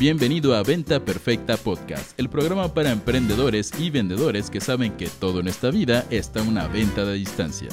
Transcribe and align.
bienvenido 0.00 0.56
a 0.56 0.62
Venta 0.62 1.04
Perfecta 1.04 1.58
Podcast, 1.58 2.18
el 2.18 2.30
programa 2.30 2.72
para 2.72 2.90
emprendedores 2.90 3.70
y 3.78 3.90
vendedores 3.90 4.48
que 4.48 4.58
saben 4.58 4.96
que 4.96 5.08
todo 5.08 5.40
en 5.40 5.48
esta 5.48 5.70
vida 5.70 6.06
está 6.08 6.40
una 6.40 6.66
venta 6.68 7.04
de 7.04 7.12
distancia. 7.12 7.68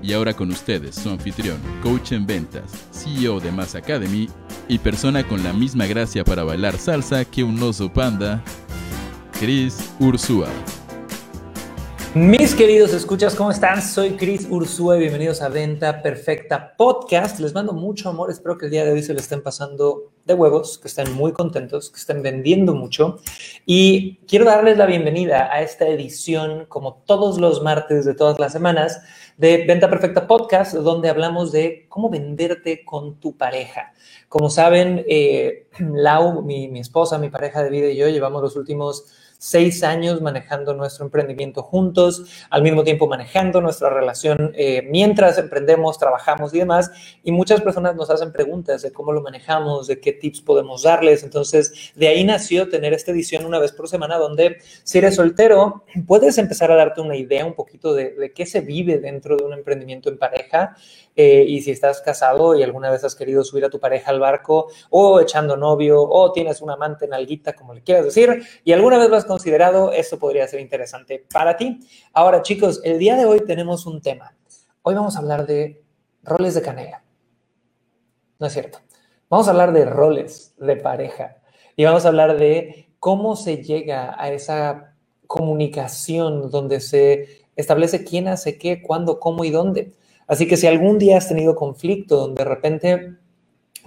Y 0.00 0.12
ahora 0.12 0.32
con 0.32 0.52
ustedes, 0.52 0.94
su 0.94 1.10
anfitrión, 1.10 1.58
coach 1.82 2.12
en 2.12 2.24
ventas, 2.24 2.70
CEO 2.92 3.40
de 3.40 3.50
Mass 3.50 3.74
Academy 3.74 4.28
y 4.68 4.78
persona 4.78 5.26
con 5.26 5.42
la 5.42 5.52
misma 5.52 5.86
gracia 5.86 6.22
para 6.22 6.44
bailar 6.44 6.78
salsa 6.78 7.24
que 7.24 7.42
un 7.42 7.60
oso 7.60 7.92
panda, 7.92 8.44
Chris 9.32 9.90
Ursúa. 9.98 10.46
Mis 12.12 12.56
queridos 12.56 12.92
escuchas, 12.92 13.36
¿cómo 13.36 13.52
están? 13.52 13.80
Soy 13.80 14.16
Chris 14.16 14.44
Ursúa 14.50 14.96
y 14.96 14.98
bienvenidos 14.98 15.42
a 15.42 15.48
Venta 15.48 16.02
Perfecta 16.02 16.74
Podcast. 16.76 17.38
Les 17.38 17.54
mando 17.54 17.72
mucho 17.72 18.08
amor, 18.08 18.32
espero 18.32 18.58
que 18.58 18.64
el 18.64 18.72
día 18.72 18.84
de 18.84 18.90
hoy 18.90 19.00
se 19.04 19.14
le 19.14 19.20
estén 19.20 19.44
pasando 19.44 20.10
de 20.24 20.34
huevos, 20.34 20.76
que 20.78 20.88
estén 20.88 21.12
muy 21.12 21.32
contentos, 21.32 21.88
que 21.88 22.00
estén 22.00 22.20
vendiendo 22.20 22.74
mucho. 22.74 23.20
Y 23.64 24.16
quiero 24.26 24.44
darles 24.44 24.76
la 24.76 24.86
bienvenida 24.86 25.52
a 25.52 25.62
esta 25.62 25.86
edición, 25.86 26.66
como 26.66 26.94
todos 27.06 27.38
los 27.38 27.62
martes 27.62 28.04
de 28.04 28.14
todas 28.14 28.40
las 28.40 28.50
semanas, 28.50 29.00
de 29.36 29.64
Venta 29.64 29.88
Perfecta 29.88 30.26
Podcast, 30.26 30.74
donde 30.74 31.10
hablamos 31.10 31.52
de 31.52 31.86
cómo 31.88 32.10
venderte 32.10 32.84
con 32.84 33.20
tu 33.20 33.36
pareja. 33.36 33.92
Como 34.28 34.50
saben, 34.50 35.04
eh, 35.08 35.68
Lau, 35.78 36.42
mi, 36.42 36.66
mi 36.66 36.80
esposa, 36.80 37.18
mi 37.18 37.30
pareja 37.30 37.62
de 37.62 37.70
vida 37.70 37.86
y 37.86 37.96
yo 37.96 38.08
llevamos 38.08 38.42
los 38.42 38.56
últimos 38.56 39.06
seis 39.40 39.82
años 39.82 40.20
manejando 40.20 40.74
nuestro 40.74 41.06
emprendimiento 41.06 41.62
juntos, 41.62 42.24
al 42.50 42.62
mismo 42.62 42.84
tiempo 42.84 43.06
manejando 43.06 43.62
nuestra 43.62 43.88
relación 43.88 44.52
eh, 44.54 44.86
mientras 44.90 45.38
emprendemos, 45.38 45.98
trabajamos 45.98 46.52
y 46.52 46.58
demás. 46.58 46.90
Y 47.24 47.32
muchas 47.32 47.62
personas 47.62 47.96
nos 47.96 48.10
hacen 48.10 48.32
preguntas 48.32 48.82
de 48.82 48.92
cómo 48.92 49.12
lo 49.12 49.22
manejamos, 49.22 49.86
de 49.86 49.98
qué 49.98 50.12
tips 50.12 50.42
podemos 50.42 50.82
darles. 50.82 51.22
Entonces, 51.22 51.92
de 51.94 52.08
ahí 52.08 52.22
nació 52.22 52.68
tener 52.68 52.92
esta 52.92 53.12
edición 53.12 53.46
una 53.46 53.58
vez 53.58 53.72
por 53.72 53.88
semana 53.88 54.18
donde 54.18 54.58
si 54.84 54.98
eres 54.98 55.14
soltero, 55.14 55.84
puedes 56.06 56.36
empezar 56.36 56.70
a 56.70 56.76
darte 56.76 57.00
una 57.00 57.16
idea 57.16 57.46
un 57.46 57.54
poquito 57.54 57.94
de, 57.94 58.10
de 58.10 58.32
qué 58.34 58.44
se 58.44 58.60
vive 58.60 58.98
dentro 58.98 59.38
de 59.38 59.44
un 59.44 59.54
emprendimiento 59.54 60.10
en 60.10 60.18
pareja. 60.18 60.76
Eh, 61.22 61.44
y 61.46 61.60
si 61.60 61.70
estás 61.70 62.00
casado 62.00 62.54
y 62.54 62.62
alguna 62.62 62.90
vez 62.90 63.04
has 63.04 63.14
querido 63.14 63.44
subir 63.44 63.66
a 63.66 63.68
tu 63.68 63.78
pareja 63.78 64.10
al 64.10 64.20
barco 64.20 64.68
o 64.88 65.20
echando 65.20 65.54
novio 65.54 66.00
o 66.02 66.32
tienes 66.32 66.62
un 66.62 66.70
amante 66.70 67.04
en 67.04 67.12
alguita, 67.12 67.52
como 67.52 67.74
le 67.74 67.82
quieras 67.82 68.06
decir, 68.06 68.42
y 68.64 68.72
alguna 68.72 68.96
vez 68.96 69.10
lo 69.10 69.16
has 69.16 69.26
considerado, 69.26 69.92
esto 69.92 70.18
podría 70.18 70.48
ser 70.48 70.60
interesante 70.60 71.22
para 71.30 71.58
ti. 71.58 71.78
Ahora, 72.14 72.40
chicos, 72.40 72.80
el 72.84 72.98
día 72.98 73.16
de 73.16 73.26
hoy 73.26 73.40
tenemos 73.40 73.84
un 73.84 74.00
tema. 74.00 74.34
Hoy 74.80 74.94
vamos 74.94 75.14
a 75.14 75.18
hablar 75.18 75.46
de 75.46 75.82
roles 76.22 76.54
de 76.54 76.62
canela. 76.62 77.04
No 78.38 78.46
es 78.46 78.54
cierto. 78.54 78.78
Vamos 79.28 79.46
a 79.46 79.50
hablar 79.50 79.74
de 79.74 79.84
roles 79.84 80.54
de 80.56 80.76
pareja 80.76 81.36
y 81.76 81.84
vamos 81.84 82.06
a 82.06 82.08
hablar 82.08 82.38
de 82.38 82.94
cómo 82.98 83.36
se 83.36 83.62
llega 83.62 84.16
a 84.18 84.32
esa 84.32 84.94
comunicación 85.26 86.50
donde 86.50 86.80
se 86.80 87.44
establece 87.56 88.04
quién 88.04 88.26
hace 88.26 88.56
qué, 88.56 88.80
cuándo, 88.80 89.20
cómo 89.20 89.44
y 89.44 89.50
dónde. 89.50 89.92
Así 90.30 90.46
que 90.46 90.56
si 90.56 90.68
algún 90.68 90.96
día 91.00 91.18
has 91.18 91.26
tenido 91.26 91.56
conflicto 91.56 92.16
donde 92.16 92.44
de 92.44 92.48
repente 92.48 93.14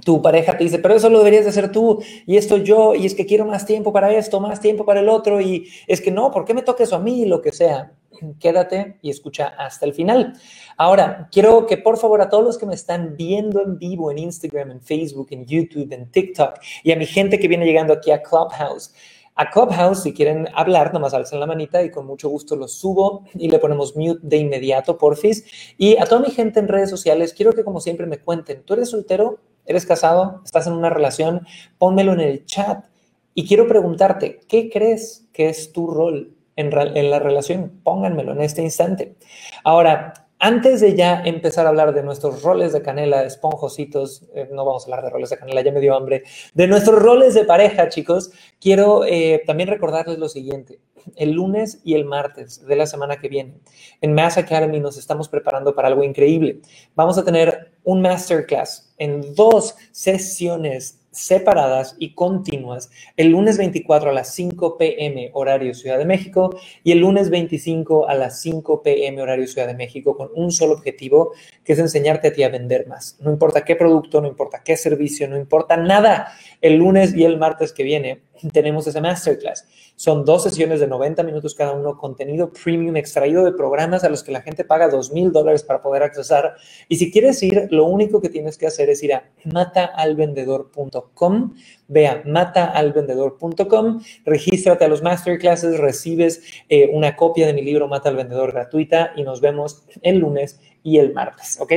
tu 0.03 0.21
pareja 0.21 0.57
te 0.57 0.65
dice, 0.65 0.77
pero 0.77 0.93
eso 0.93 1.09
lo 1.09 1.19
deberías 1.19 1.45
de 1.45 1.51
hacer 1.51 1.71
tú, 1.71 2.03
y 2.25 2.35
esto 2.35 2.57
yo, 2.57 2.95
y 2.95 3.05
es 3.05 3.15
que 3.15 3.25
quiero 3.25 3.45
más 3.45 3.65
tiempo 3.65 3.93
para 3.93 4.13
esto, 4.13 4.41
más 4.41 4.59
tiempo 4.59 4.85
para 4.85 4.99
el 4.99 5.07
otro, 5.07 5.39
y 5.39 5.69
es 5.87 6.01
que 6.01 6.11
no, 6.11 6.31
¿por 6.31 6.43
qué 6.43 6.53
me 6.53 6.61
toca 6.61 6.83
eso 6.83 6.97
a 6.97 6.99
mí? 6.99 7.25
Lo 7.25 7.41
que 7.41 7.53
sea, 7.53 7.93
quédate 8.41 8.97
y 9.01 9.09
escucha 9.09 9.53
hasta 9.57 9.85
el 9.85 9.93
final. 9.93 10.33
Ahora, 10.75 11.29
quiero 11.31 11.65
que 11.65 11.77
por 11.77 11.97
favor 11.97 12.21
a 12.21 12.27
todos 12.27 12.43
los 12.43 12.57
que 12.57 12.65
me 12.65 12.75
están 12.75 13.15
viendo 13.15 13.61
en 13.61 13.77
vivo 13.77 14.11
en 14.11 14.17
Instagram, 14.17 14.71
en 14.71 14.81
Facebook, 14.81 15.27
en 15.31 15.45
YouTube, 15.45 15.93
en 15.93 16.11
TikTok, 16.11 16.55
y 16.83 16.91
a 16.91 16.97
mi 16.97 17.05
gente 17.05 17.39
que 17.39 17.47
viene 17.47 17.65
llegando 17.65 17.93
aquí 17.93 18.11
a 18.11 18.21
Clubhouse, 18.21 18.93
a 19.35 19.49
Clubhouse, 19.49 20.03
si 20.03 20.13
quieren 20.13 20.47
hablar, 20.53 20.93
nomás 20.93 21.13
alcen 21.13 21.39
la 21.39 21.47
manita 21.47 21.81
y 21.83 21.89
con 21.91 22.05
mucho 22.05 22.29
gusto 22.29 22.55
los 22.55 22.73
subo 22.73 23.23
y 23.33 23.49
le 23.49 23.59
ponemos 23.59 23.95
mute 23.95 24.19
de 24.21 24.37
inmediato, 24.37 24.97
porfis. 24.97 25.45
Y 25.77 25.97
a 25.97 26.05
toda 26.05 26.21
mi 26.21 26.29
gente 26.29 26.59
en 26.59 26.67
redes 26.67 26.89
sociales, 26.89 27.33
quiero 27.33 27.53
que 27.53 27.63
como 27.63 27.81
siempre 27.81 28.05
me 28.05 28.19
cuenten, 28.19 28.63
¿tú 28.63 28.73
eres 28.73 28.89
soltero? 28.89 29.39
¿Eres 29.65 29.85
casado? 29.85 30.41
¿Estás 30.45 30.67
en 30.67 30.73
una 30.73 30.89
relación? 30.89 31.47
Pónmelo 31.77 32.13
en 32.13 32.19
el 32.19 32.45
chat. 32.45 32.85
Y 33.33 33.47
quiero 33.47 33.67
preguntarte, 33.67 34.41
¿qué 34.47 34.69
crees 34.69 35.27
que 35.33 35.49
es 35.49 35.71
tu 35.71 35.87
rol 35.87 36.35
en, 36.55 36.71
en 36.77 37.09
la 37.09 37.19
relación? 37.19 37.81
Pónganmelo 37.83 38.33
en 38.33 38.41
este 38.41 38.61
instante. 38.61 39.15
Ahora, 39.63 40.22
antes 40.43 40.81
de 40.81 40.93
ya 40.93 41.21
empezar 41.23 41.65
a 41.65 41.69
hablar 41.69 41.93
de 41.93 42.03
nuestros 42.03 42.43
roles 42.43 42.73
de 42.73 42.81
canela, 42.81 43.23
esponjositos, 43.23 44.23
eh, 44.35 44.49
no 44.51 44.65
vamos 44.65 44.83
a 44.83 44.85
hablar 44.87 45.05
de 45.05 45.09
roles 45.09 45.29
de 45.29 45.37
canela, 45.37 45.61
ya 45.61 45.71
me 45.71 45.79
dio 45.79 45.95
hambre, 45.95 46.23
de 46.53 46.67
nuestros 46.67 47.01
roles 47.01 47.33
de 47.33 47.45
pareja, 47.45 47.87
chicos, 47.87 48.29
quiero 48.59 49.05
eh, 49.05 49.41
también 49.47 49.69
recordarles 49.69 50.19
lo 50.19 50.27
siguiente. 50.27 50.81
El 51.15 51.31
lunes 51.31 51.79
y 51.85 51.93
el 51.93 52.03
martes 52.03 52.65
de 52.65 52.75
la 52.75 52.85
semana 52.87 53.15
que 53.19 53.29
viene, 53.29 53.61
en 54.01 54.13
Mass 54.13 54.37
Academy 54.37 54.81
nos 54.81 54.97
estamos 54.97 55.29
preparando 55.29 55.73
para 55.73 55.87
algo 55.87 56.03
increíble. 56.03 56.59
Vamos 56.93 57.17
a 57.17 57.23
tener 57.23 57.71
un 57.85 58.01
masterclass 58.01 58.93
en 58.97 59.33
dos 59.35 59.75
sesiones 59.93 61.02
separadas 61.13 61.95
y 61.99 62.13
continuas 62.13 62.89
el 63.15 63.29
lunes 63.29 63.57
24 63.57 64.09
a 64.09 64.13
las 64.13 64.33
5 64.33 64.77
pm 64.77 65.31
horario 65.33 65.73
Ciudad 65.73 65.97
de 65.97 66.05
México 66.05 66.55
y 66.83 66.91
el 66.91 66.99
lunes 66.99 67.29
25 67.29 68.07
a 68.09 68.15
las 68.15 68.41
5 68.41 68.81
pm 68.81 69.21
horario 69.21 69.47
Ciudad 69.47 69.67
de 69.67 69.75
México 69.75 70.17
con 70.17 70.29
un 70.35 70.51
solo 70.51 70.73
objetivo 70.73 71.33
que 71.63 71.73
es 71.73 71.79
enseñarte 71.79 72.29
a 72.29 72.33
ti 72.33 72.43
a 72.43 72.49
vender 72.49 72.87
más. 72.87 73.17
No 73.21 73.31
importa 73.31 73.63
qué 73.63 73.75
producto, 73.75 74.21
no 74.21 74.27
importa 74.27 74.61
qué 74.63 74.75
servicio, 74.75 75.27
no 75.29 75.37
importa 75.37 75.77
nada. 75.77 76.33
El 76.61 76.75
lunes 76.75 77.13
y 77.15 77.23
el 77.23 77.37
martes 77.37 77.71
que 77.71 77.83
viene 77.83 78.21
tenemos 78.51 78.87
ese 78.87 78.99
masterclass. 79.01 79.65
Son 79.95 80.25
dos 80.25 80.43
sesiones 80.43 80.79
de 80.79 80.87
90 80.87 81.23
minutos 81.23 81.55
cada 81.55 81.71
uno, 81.71 81.97
contenido 81.97 82.51
premium 82.51 82.97
extraído 82.97 83.45
de 83.45 83.53
programas 83.53 84.03
a 84.03 84.09
los 84.09 84.23
que 84.23 84.31
la 84.31 84.41
gente 84.41 84.65
paga 84.65 84.89
dos 84.89 85.11
mil 85.11 85.31
dólares 85.31 85.63
para 85.63 85.81
poder 85.81 86.03
accesar. 86.03 86.55
Y 86.89 86.97
si 86.97 87.11
quieres 87.11 87.41
ir, 87.43 87.67
lo 87.71 87.85
único 87.85 88.21
que 88.21 88.29
tienes 88.29 88.57
que 88.57 88.67
hacer 88.67 88.89
es 88.89 89.03
ir 89.03 89.13
a 89.13 89.29
mataalvendedor.com, 89.45 91.02
ve 91.87 92.07
a 92.07 92.23
mataalvendedor.com, 92.25 94.01
regístrate 94.25 94.85
a 94.85 94.87
los 94.87 95.01
masterclasses, 95.01 95.79
recibes 95.79 96.43
eh, 96.69 96.89
una 96.93 97.15
copia 97.15 97.47
de 97.47 97.53
mi 97.53 97.61
libro 97.61 97.87
Mata 97.87 98.09
al 98.09 98.15
Vendedor 98.15 98.51
gratuita 98.51 99.13
y 99.15 99.23
nos 99.23 99.41
vemos 99.41 99.83
el 100.01 100.19
lunes 100.19 100.59
y 100.83 100.97
el 100.97 101.13
martes, 101.13 101.59
¿ok? 101.59 101.73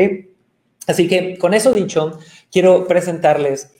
Así 0.86 1.08
que 1.08 1.36
con 1.38 1.54
eso 1.54 1.72
dicho, 1.72 2.18
quiero 2.50 2.86
presentarles 2.86 3.72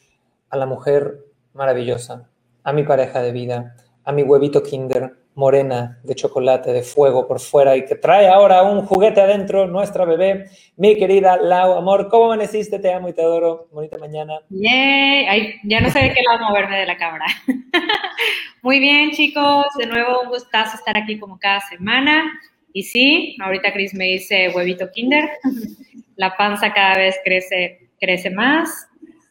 a 0.50 0.56
la 0.56 0.66
mujer 0.66 1.24
maravillosa, 1.52 2.28
a 2.62 2.72
mi 2.72 2.82
pareja 2.82 3.22
de 3.22 3.32
vida, 3.32 3.76
a 4.04 4.12
mi 4.12 4.22
huevito 4.22 4.62
Kinder 4.62 5.25
morena 5.36 6.00
de 6.02 6.14
chocolate, 6.14 6.72
de 6.72 6.82
fuego 6.82 7.28
por 7.28 7.40
fuera 7.40 7.76
y 7.76 7.84
que 7.84 7.94
trae 7.94 8.26
ahora 8.26 8.62
un 8.62 8.86
juguete 8.86 9.20
adentro, 9.20 9.66
nuestra 9.66 10.06
bebé, 10.06 10.46
mi 10.76 10.96
querida 10.96 11.36
Lau, 11.36 11.74
amor, 11.74 12.08
¿cómo 12.08 12.24
amaneciste? 12.24 12.78
Te 12.78 12.92
amo 12.92 13.10
y 13.10 13.12
te 13.12 13.20
adoro. 13.20 13.68
Bonita 13.70 13.98
mañana. 13.98 14.40
Yay. 14.48 15.60
ya 15.64 15.80
no 15.80 15.90
sé 15.90 16.00
de 16.00 16.12
qué 16.14 16.22
lado 16.22 16.48
moverme 16.48 16.78
de 16.78 16.86
la 16.86 16.96
cámara. 16.96 17.26
Muy 18.62 18.80
bien, 18.80 19.10
chicos. 19.10 19.66
De 19.78 19.86
nuevo, 19.86 20.22
un 20.22 20.30
gustazo 20.30 20.78
estar 20.78 20.96
aquí 20.96 21.18
como 21.18 21.38
cada 21.38 21.60
semana. 21.60 22.24
Y 22.72 22.82
sí, 22.82 23.36
ahorita 23.38 23.74
Chris 23.74 23.92
me 23.92 24.06
dice 24.06 24.50
huevito 24.54 24.90
Kinder. 24.90 25.28
La 26.16 26.34
panza 26.34 26.72
cada 26.72 26.96
vez 26.96 27.14
crece, 27.22 27.90
crece 28.00 28.30
más. 28.30 28.88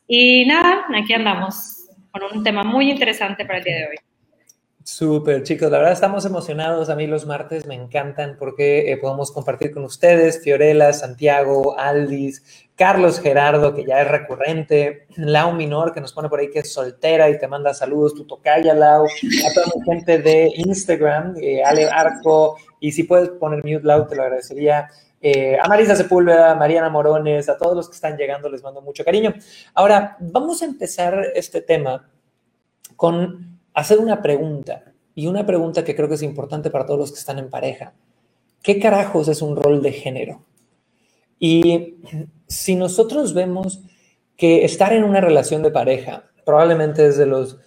Y 0.08 0.46
nada, 0.46 0.86
aquí 0.96 1.14
andamos 1.14 1.88
con 2.12 2.22
un 2.32 2.44
tema 2.44 2.64
muy 2.64 2.92
interesante 2.92 3.44
para 3.44 3.58
el 3.58 3.64
día 3.64 3.76
de 3.78 3.88
hoy. 3.88 4.05
Súper, 4.88 5.42
chicos, 5.42 5.72
la 5.72 5.80
verdad 5.80 5.94
estamos 5.94 6.26
emocionados. 6.26 6.92
A 6.92 6.96
mí 6.96 7.08
los 7.08 7.26
martes 7.26 7.66
me 7.66 7.74
encantan 7.74 8.36
porque 8.38 8.92
eh, 8.92 8.98
podemos 8.98 9.32
compartir 9.32 9.74
con 9.74 9.84
ustedes, 9.84 10.44
Fiorella, 10.44 10.94
Santiago, 10.94 11.76
Aldis, 11.76 12.68
Carlos 12.76 13.20
Gerardo, 13.20 13.74
que 13.74 13.84
ya 13.84 14.04
es 14.04 14.08
recurrente, 14.08 15.08
Lau 15.16 15.54
Minor, 15.54 15.92
que 15.92 16.02
nos 16.02 16.14
pone 16.14 16.30
por 16.30 16.40
ahí 16.40 16.52
que 16.52 16.60
es 16.60 16.72
soltera 16.72 17.32
y 17.32 17.40
te 17.40 17.48
manda 17.48 17.74
saludos, 17.74 18.14
tu 18.14 18.28
tocaya, 18.28 18.76
Lau, 18.76 19.06
a 19.06 19.54
toda 19.56 19.66
la 19.76 19.84
gente 19.86 20.20
de 20.20 20.52
Instagram, 20.56 21.34
eh, 21.42 21.64
Ale 21.64 21.90
Arco, 21.90 22.56
y 22.80 22.92
si 22.92 23.06
puedes 23.06 23.30
poner 23.30 23.66
mute, 23.66 23.88
Lau, 23.88 24.08
te 24.08 24.16
lo 24.16 24.22
agradecería. 24.22 24.88
Eh, 25.20 25.58
a 25.60 25.68
Marisa 25.68 25.96
Sepúlveda, 25.96 26.54
Mariana 26.54 26.90
Morones, 26.92 27.50
a 27.50 27.58
todos 27.58 27.76
los 27.76 27.90
que 27.90 27.96
están 27.96 28.18
llegando 28.18 28.50
les 28.50 28.62
mando 28.62 28.84
mucho 28.84 29.04
cariño. 29.04 29.34
Ahora, 29.74 30.16
vamos 30.20 30.62
a 30.62 30.66
empezar 30.66 31.32
este 31.34 31.62
tema 31.62 32.08
con 32.96 33.55
hacer 33.76 34.00
una 34.00 34.22
pregunta, 34.22 34.94
y 35.14 35.28
una 35.28 35.46
pregunta 35.46 35.84
que 35.84 35.96
creo 35.96 36.10
que 36.10 36.16
es 36.16 36.24
importante 36.24 36.70
para 36.70 36.86
todos 36.86 37.00
los 37.00 37.12
que 37.12 37.20
están 37.20 37.40
en 37.40 37.50
pareja. 37.50 37.94
¿Qué 38.62 38.80
carajos 38.80 39.28
es 39.28 39.42
un 39.42 39.56
rol 39.56 39.82
de 39.82 39.94
género? 39.94 40.44
Y 41.40 41.96
si 42.48 42.76
nosotros 42.76 43.34
vemos 43.34 43.82
que 44.36 44.66
estar 44.66 44.92
en 44.92 45.04
una 45.04 45.22
relación 45.22 45.62
de 45.64 45.72
pareja 45.72 46.26
probablemente 46.46 47.08
es 47.08 47.18
de 47.18 47.26
los 47.26 47.58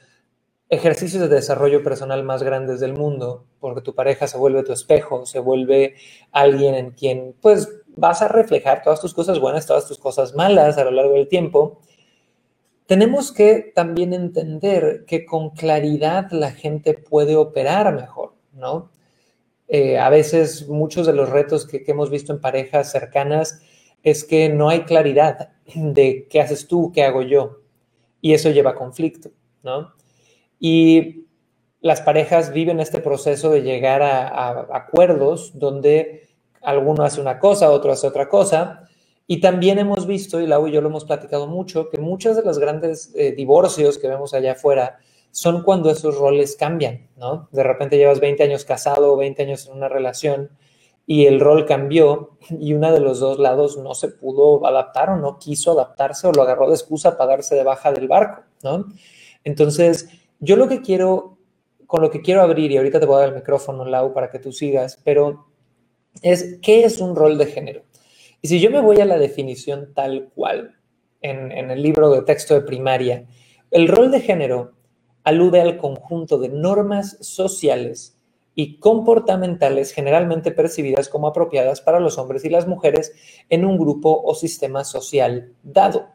ejercicios 0.71 1.23
de 1.23 1.29
desarrollo 1.29 1.83
personal 1.83 2.23
más 2.23 2.43
grandes 2.43 2.81
del 2.81 2.95
mundo, 2.95 3.47
porque 3.59 3.81
tu 3.81 3.95
pareja 3.95 4.27
se 4.27 4.39
vuelve 4.39 4.63
tu 4.63 4.73
espejo, 4.73 5.27
se 5.27 5.41
vuelve 5.41 5.95
alguien 6.31 6.75
en 6.75 6.91
quien 6.93 7.35
pues 7.41 7.69
vas 7.97 8.23
a 8.23 8.29
reflejar 8.29 8.83
todas 8.83 9.01
tus 9.01 9.15
cosas 9.15 9.41
buenas, 9.41 9.67
todas 9.67 9.89
tus 9.89 9.99
cosas 9.99 10.35
malas 10.35 10.79
a 10.79 10.85
lo 10.85 10.91
largo 10.91 11.15
del 11.15 11.29
tiempo. 11.29 11.81
Tenemos 12.89 13.33
que 13.33 13.71
también 13.75 14.15
entender 14.15 15.05
que 15.07 15.27
con 15.27 15.51
claridad 15.51 16.31
la 16.31 16.53
gente 16.53 16.95
puede 16.95 17.37
operar 17.37 17.95
mejor, 17.95 18.33
¿no? 18.55 18.91
Eh, 19.69 19.99
a 19.99 20.09
veces 20.09 20.67
muchos 20.69 21.07
de 21.07 21.13
los 21.13 21.29
retos 21.29 21.67
que, 21.67 21.85
hemos 21.87 22.09
visto 22.09 22.33
en 22.33 22.41
parejas 22.41 22.91
cercanas 22.91 23.61
es 24.03 24.25
que 24.25 24.49
no 24.49 24.71
hay 24.71 24.85
claridad 24.85 25.51
de 25.75 26.27
qué 26.31 26.41
haces 26.41 26.67
tú, 26.67 26.91
qué 26.95 27.05
hago 27.05 27.21
yo. 27.21 27.59
Y 28.23 28.33
eso 28.33 28.49
lleva 28.49 28.71
a 28.71 28.75
conflicto, 28.75 29.33
¿no? 29.63 29.93
Y 30.59 31.27
las 31.83 32.01
parejas 32.01 32.55
viven 32.55 32.81
este 32.81 33.01
proceso 33.01 33.51
de 33.51 33.61
llegar 33.61 34.01
a, 34.01 34.61
acuerdos 34.75 35.59
donde 35.59 36.27
alguno 36.63 37.05
hace 37.05 37.21
una 37.21 37.39
cosa, 37.39 37.71
otro 37.71 37.93
hace 37.93 38.07
otra 38.07 38.31
cosa. 38.31 38.88
Y 39.29 39.41
también 39.41 39.79
hemos 39.79 40.07
visto, 40.07 40.41
y 40.41 40.47
Lau 40.47 40.67
y 40.67 40.73
yo 40.73 40.81
lo 40.81 40.89
hemos 40.89 41.05
platicado 41.05 41.47
mucho, 41.47 41.91
que 41.91 41.99
muchos 41.99 42.35
de 42.35 42.43
los 42.43 42.59
grandes 42.59 43.13
eh, 43.15 43.33
divorcios 43.33 43.99
que 43.99 44.09
vemos 44.09 44.35
allá 44.35 44.53
afuera 44.53 44.99
son 45.31 45.63
cuando 45.63 45.91
esos 45.91 46.17
roles 46.17 46.57
cambian, 46.57 47.09
¿no? 47.17 47.49
De 47.53 47.63
repente 47.63 47.99
llevas 47.99 48.21
20 48.21 48.43
años 48.43 48.65
casado 48.65 49.13
o 49.13 49.17
20 49.19 49.43
años 49.43 49.69
en 49.69 49.77
una 49.77 49.89
relación 49.89 50.51
y 51.07 51.27
el 51.27 51.41
rol 51.41 51.67
cambió 51.67 52.39
y 52.49 52.73
uno 52.73 52.91
de 52.91 53.01
los 53.01 53.21
dos 53.21 53.39
lados 53.39 53.77
no 53.77 53.95
se 53.95 54.09
pudo 54.09 54.67
adaptar 54.67 55.11
o 55.11 55.17
no 55.17 55.39
quiso 55.39 55.73
adaptarse 55.73 56.27
o 56.27 56.33
lo 56.33 56.43
agarró 56.43 56.69
de 56.69 56.75
excusa 56.75 57.19
para 57.19 57.33
darse 57.33 57.55
de 57.55 57.65
baja 57.65 57.93
del 57.93 58.09
barco, 58.09 58.43
¿no? 58.63 58.87
Entonces, 59.45 60.09
yo 60.41 60.57
lo 60.57 60.69
que 60.69 60.81
quiero 60.81 61.39
con 61.89 62.03
lo 62.03 62.11
que 62.11 62.21
quiero 62.21 62.43
abrir, 62.43 62.71
y 62.71 62.77
ahorita 62.77 63.01
te 63.01 63.07
voy 63.07 63.17
a 63.17 63.21
dar 63.21 63.29
el 63.31 63.35
micrófono, 63.35 63.87
Lau, 63.87 64.13
para 64.13 64.31
que 64.31 64.39
tú 64.39 64.53
sigas, 64.53 65.01
pero 65.05 65.47
es, 66.21 66.59
¿qué 66.61 66.85
es 66.85 67.01
un 67.01 67.17
rol 67.17 67.39
de 67.39 67.47
género? 67.47 67.83
Y 68.41 68.49
si 68.49 68.61
yo 68.61 68.71
me 68.71 68.81
voy 68.81 69.01
a 69.01 69.05
la 69.05 69.19
definición 69.19 69.93
tal 69.95 70.31
cual 70.35 70.77
en, 71.21 71.71
el 71.71 71.83
libro 71.83 72.11
de 72.11 72.23
texto 72.23 72.55
de 72.55 72.63
primaria, 72.63 73.27
el 73.71 73.89
rol 73.89 74.11
de 74.11 74.21
género 74.21 74.73
alude 75.25 75.61
al 75.61 75.77
conjunto 75.77 76.39
de 76.39 76.49
normas 76.49 77.19
sociales 77.21 78.17
y 78.55 78.79
comportamentales 78.79 79.93
generalmente 79.93 80.53
percibidas 80.53 81.09
como 81.09 81.29
apropiadas 81.29 81.81
para 81.81 82.01
los 82.01 82.19
hombres 82.19 82.45
y 82.45 82.51
las 82.51 82.67
mujeres 82.67 83.13
en 83.49 83.65
un 83.65 83.79
grupo 83.79 84.23
o 84.25 84.35
sistema 84.35 84.85
social 84.85 85.53
dado. 85.63 86.09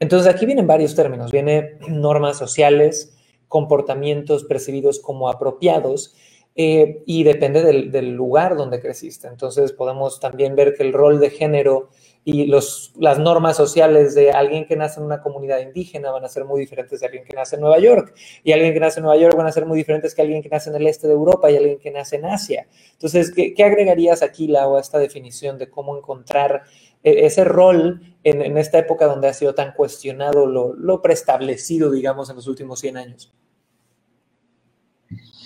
Entonces 0.00 0.32
aquí 0.32 0.46
vienen 0.46 0.66
varios 0.66 0.94
términos, 0.94 1.30
viene 1.30 1.78
normas 1.88 2.38
sociales, 2.38 3.16
comportamientos 3.48 4.44
percibidos 4.44 5.00
como 5.00 5.28
apropiados 5.28 6.14
eh, 6.56 7.02
y 7.04 7.24
depende 7.24 7.62
del, 7.62 8.10
lugar 8.12 8.56
donde 8.56 8.80
creciste. 8.80 9.26
Entonces 9.26 9.72
podemos 9.72 10.20
también 10.20 10.54
ver 10.54 10.74
que 10.74 10.84
el 10.84 10.92
rol 10.92 11.18
de 11.18 11.30
género 11.30 11.90
y 12.24 12.46
las 12.46 13.18
normas 13.18 13.56
sociales 13.56 14.14
de 14.14 14.30
alguien 14.30 14.64
que 14.64 14.76
nace 14.76 15.00
en 15.00 15.06
una 15.06 15.20
comunidad 15.20 15.58
indígena 15.58 16.12
van 16.12 16.24
a 16.24 16.28
ser 16.28 16.44
muy 16.44 16.60
diferentes 16.60 17.00
de 17.00 17.06
alguien 17.06 17.24
que 17.24 17.34
nace 17.34 17.56
en 17.56 17.60
Nueva 17.60 17.80
York. 17.80 18.14
Y 18.44 18.52
alguien 18.52 18.72
que 18.72 18.80
nace 18.80 19.00
en 19.00 19.04
Nueva 19.04 19.20
York 19.20 19.36
van 19.36 19.48
a 19.48 19.52
ser 19.52 19.66
muy 19.66 19.76
diferentes 19.76 20.14
que 20.14 20.22
alguien 20.22 20.42
que 20.42 20.48
nace 20.48 20.70
en 20.70 20.76
el 20.76 20.86
este 20.86 21.08
de 21.08 21.12
Europa 21.12 21.50
y 21.50 21.56
alguien 21.56 21.78
que 21.78 21.90
nace 21.90 22.16
en 22.16 22.26
Asia. 22.26 22.68
Entonces, 22.92 23.32
¿qué, 23.34 23.64
agregarías 23.64 24.22
aquí, 24.22 24.46
Lau, 24.46 24.76
a 24.76 24.80
esta 24.80 24.98
definición 24.98 25.58
de 25.58 25.68
cómo 25.68 25.98
encontrar 25.98 26.62
e, 27.02 27.26
ese 27.26 27.44
rol 27.44 28.00
en, 28.22 28.56
esta 28.56 28.78
época 28.78 29.06
donde 29.06 29.28
ha 29.28 29.34
sido 29.34 29.54
tan 29.54 29.74
cuestionado 29.74 30.46
lo, 30.46 30.72
lo 30.72 31.02
preestablecido, 31.02 31.90
digamos, 31.90 32.30
en 32.30 32.36
los 32.36 32.46
últimos 32.46 32.78
100 32.80 32.96
años? 32.96 33.34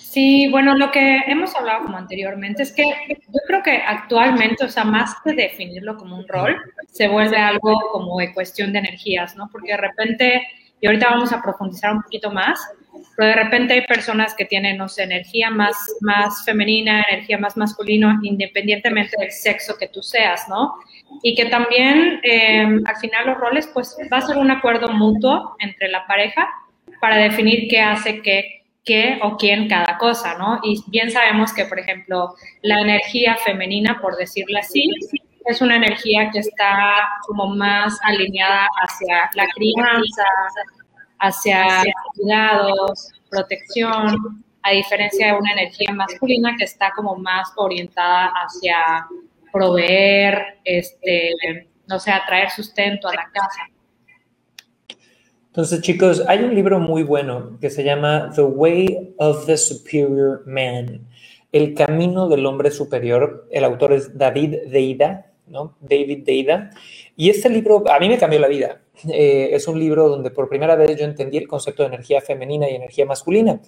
Sí, 0.09 0.47
bueno, 0.49 0.75
lo 0.75 0.89
que 0.89 1.19
hemos 1.27 1.55
hablado 1.55 1.83
como 1.83 1.95
anteriormente 1.95 2.63
es 2.63 2.71
que 2.71 2.83
yo 2.83 3.39
creo 3.45 3.61
que 3.61 3.77
actualmente, 3.77 4.65
o 4.65 4.67
sea, 4.67 4.83
más 4.83 5.13
que 5.23 5.33
definirlo 5.33 5.97
como 5.97 6.17
un 6.17 6.27
rol, 6.27 6.57
se 6.87 7.07
vuelve 7.07 7.37
algo 7.37 7.79
como 7.91 8.17
de 8.17 8.33
cuestión 8.33 8.73
de 8.73 8.79
energías, 8.79 9.35
¿no? 9.35 9.49
Porque 9.51 9.73
de 9.73 9.77
repente, 9.77 10.47
y 10.81 10.87
ahorita 10.87 11.11
vamos 11.11 11.31
a 11.31 11.43
profundizar 11.43 11.93
un 11.93 12.01
poquito 12.01 12.31
más, 12.31 12.59
pero 13.15 13.27
de 13.27 13.35
repente 13.35 13.75
hay 13.75 13.85
personas 13.85 14.33
que 14.33 14.45
tienen, 14.45 14.77
no 14.77 14.89
sé, 14.89 15.03
energía 15.03 15.51
más, 15.51 15.77
más 16.01 16.43
femenina, 16.43 17.05
energía 17.11 17.37
más 17.37 17.55
masculina, 17.55 18.19
independientemente 18.23 19.15
del 19.19 19.31
sexo 19.31 19.77
que 19.77 19.89
tú 19.89 20.01
seas, 20.01 20.49
¿no? 20.49 20.73
Y 21.21 21.35
que 21.35 21.45
también 21.45 22.19
eh, 22.23 22.65
al 22.83 22.95
final 22.95 23.27
los 23.27 23.37
roles, 23.37 23.69
pues 23.75 23.95
va 24.11 24.17
a 24.17 24.21
ser 24.21 24.37
un 24.37 24.49
acuerdo 24.49 24.89
mutuo 24.89 25.55
entre 25.59 25.87
la 25.87 26.07
pareja 26.07 26.49
para 26.99 27.17
definir 27.17 27.67
qué 27.69 27.79
hace 27.79 28.23
qué 28.23 28.58
qué 28.89 29.19
o 29.21 29.37
quién 29.37 29.69
cada 29.69 29.99
cosa, 29.99 30.35
¿no? 30.35 30.59
Y 30.63 30.83
bien 30.87 31.11
sabemos 31.11 31.53
que, 31.53 31.65
por 31.65 31.77
ejemplo, 31.77 32.33
la 32.63 32.81
energía 32.81 33.35
femenina, 33.35 33.99
por 34.01 34.17
decirlo 34.17 34.57
así, 34.57 34.89
es 35.45 35.61
una 35.61 35.75
energía 35.75 36.31
que 36.31 36.39
está 36.39 37.07
como 37.27 37.55
más 37.55 37.99
alineada 38.03 38.67
hacia 38.81 39.29
la 39.35 39.45
crianza, 39.55 40.25
hacia 41.19 41.83
cuidados, 42.15 43.11
protección, 43.29 44.43
a 44.63 44.71
diferencia 44.71 45.27
de 45.27 45.33
una 45.33 45.51
energía 45.53 45.93
masculina 45.93 46.55
que 46.57 46.63
está 46.63 46.91
como 46.95 47.15
más 47.15 47.53
orientada 47.57 48.33
hacia 48.43 49.05
proveer, 49.53 50.59
este, 50.63 51.67
no 51.87 51.99
sé, 51.99 52.11
traer 52.25 52.49
sustento 52.49 53.07
a 53.07 53.13
la 53.13 53.29
casa. 53.31 53.61
Entonces, 55.49 55.81
chicos, 55.81 56.23
hay 56.27 56.43
un 56.43 56.53
libro 56.53 56.79
muy 56.79 57.01
bueno 57.01 57.57
que 57.59 57.71
se 57.71 57.83
llama 57.83 58.31
The 58.35 58.43
Way 58.43 59.15
of 59.17 59.47
the 59.47 59.57
Superior 59.57 60.43
Man, 60.45 61.07
El 61.51 61.73
Camino 61.73 62.29
del 62.29 62.45
Hombre 62.45 62.69
Superior. 62.69 63.47
El 63.49 63.63
autor 63.63 63.93
es 63.93 64.15
David 64.15 64.57
Deida, 64.67 65.31
¿no? 65.47 65.75
David 65.81 66.23
Deida. 66.23 66.69
Y 67.15 67.31
este 67.31 67.49
libro 67.49 67.83
a 67.89 67.99
mí 67.99 68.07
me 68.07 68.19
cambió 68.19 68.39
la 68.39 68.47
vida. 68.47 68.81
Eh, 69.11 69.49
es 69.51 69.67
un 69.67 69.79
libro 69.79 70.07
donde 70.07 70.29
por 70.29 70.49
primera 70.49 70.75
vez 70.75 70.95
yo 70.95 71.05
entendí 71.05 71.37
el 71.37 71.47
concepto 71.47 71.81
de 71.81 71.87
energía 71.87 72.21
femenina 72.21 72.69
y 72.69 72.75
energía 72.75 73.07
masculina. 73.07 73.59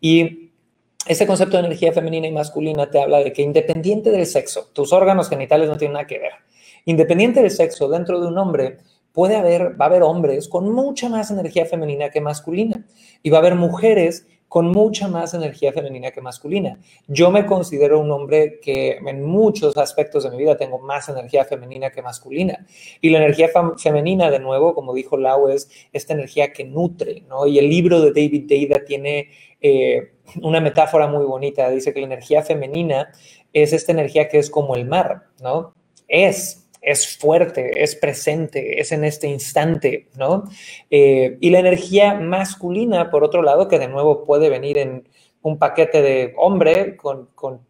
Y 0.00 0.52
ese 1.06 1.26
concepto 1.26 1.58
de 1.58 1.66
energía 1.66 1.92
femenina 1.92 2.26
y 2.26 2.32
masculina 2.32 2.90
te 2.90 2.98
habla 2.98 3.18
de 3.18 3.34
que 3.34 3.42
independiente 3.42 4.10
del 4.10 4.24
sexo, 4.24 4.70
tus 4.72 4.90
órganos 4.94 5.28
genitales 5.28 5.68
no 5.68 5.76
tienen 5.76 5.92
nada 5.94 6.06
que 6.06 6.18
ver. 6.18 6.32
Independiente 6.86 7.42
del 7.42 7.50
sexo, 7.50 7.88
dentro 7.90 8.20
de 8.20 8.26
un 8.26 8.38
hombre, 8.38 8.78
puede 9.16 9.36
haber, 9.36 9.80
va 9.80 9.86
a 9.86 9.88
haber 9.88 10.02
hombres 10.02 10.46
con 10.46 10.70
mucha 10.70 11.08
más 11.08 11.30
energía 11.30 11.64
femenina 11.64 12.10
que 12.10 12.20
masculina 12.20 12.84
y 13.22 13.30
va 13.30 13.38
a 13.38 13.40
haber 13.40 13.54
mujeres 13.54 14.26
con 14.46 14.68
mucha 14.68 15.08
más 15.08 15.32
energía 15.32 15.72
femenina 15.72 16.10
que 16.10 16.20
masculina. 16.20 16.78
Yo 17.08 17.30
me 17.30 17.46
considero 17.46 17.98
un 17.98 18.10
hombre 18.10 18.60
que 18.60 18.98
en 18.98 19.24
muchos 19.24 19.74
aspectos 19.78 20.24
de 20.24 20.30
mi 20.32 20.36
vida 20.36 20.58
tengo 20.58 20.80
más 20.80 21.08
energía 21.08 21.46
femenina 21.46 21.88
que 21.88 22.02
masculina. 22.02 22.66
Y 23.00 23.08
la 23.08 23.16
energía 23.16 23.48
femenina, 23.78 24.30
de 24.30 24.38
nuevo, 24.38 24.74
como 24.74 24.92
dijo 24.92 25.16
Lau, 25.16 25.48
es 25.48 25.70
esta 25.94 26.12
energía 26.12 26.52
que 26.52 26.64
nutre, 26.64 27.22
¿no? 27.26 27.46
Y 27.46 27.58
el 27.58 27.70
libro 27.70 28.02
de 28.02 28.10
David 28.10 28.44
Deida 28.46 28.84
tiene 28.84 29.30
eh, 29.62 30.12
una 30.42 30.60
metáfora 30.60 31.06
muy 31.06 31.24
bonita. 31.24 31.70
Dice 31.70 31.94
que 31.94 32.00
la 32.00 32.06
energía 32.06 32.42
femenina 32.42 33.10
es 33.54 33.72
esta 33.72 33.92
energía 33.92 34.28
que 34.28 34.38
es 34.38 34.50
como 34.50 34.76
el 34.76 34.84
mar, 34.84 35.28
¿no? 35.40 35.72
Es, 36.06 36.65
es 36.86 37.18
fuerte, 37.18 37.82
es 37.82 37.96
presente, 37.96 38.80
es 38.80 38.92
en 38.92 39.04
este 39.04 39.26
instante, 39.26 40.06
¿no? 40.16 40.44
Eh, 40.88 41.36
y 41.40 41.50
la 41.50 41.58
energía 41.58 42.14
masculina, 42.14 43.10
por 43.10 43.24
otro 43.24 43.42
lado, 43.42 43.66
que 43.66 43.80
de 43.80 43.88
nuevo 43.88 44.22
puede 44.24 44.48
venir 44.48 44.78
en 44.78 45.08
un 45.42 45.58
paquete 45.58 46.00
de 46.00 46.32
hombre 46.36 46.96
con, 46.96 47.26
con 47.34 47.60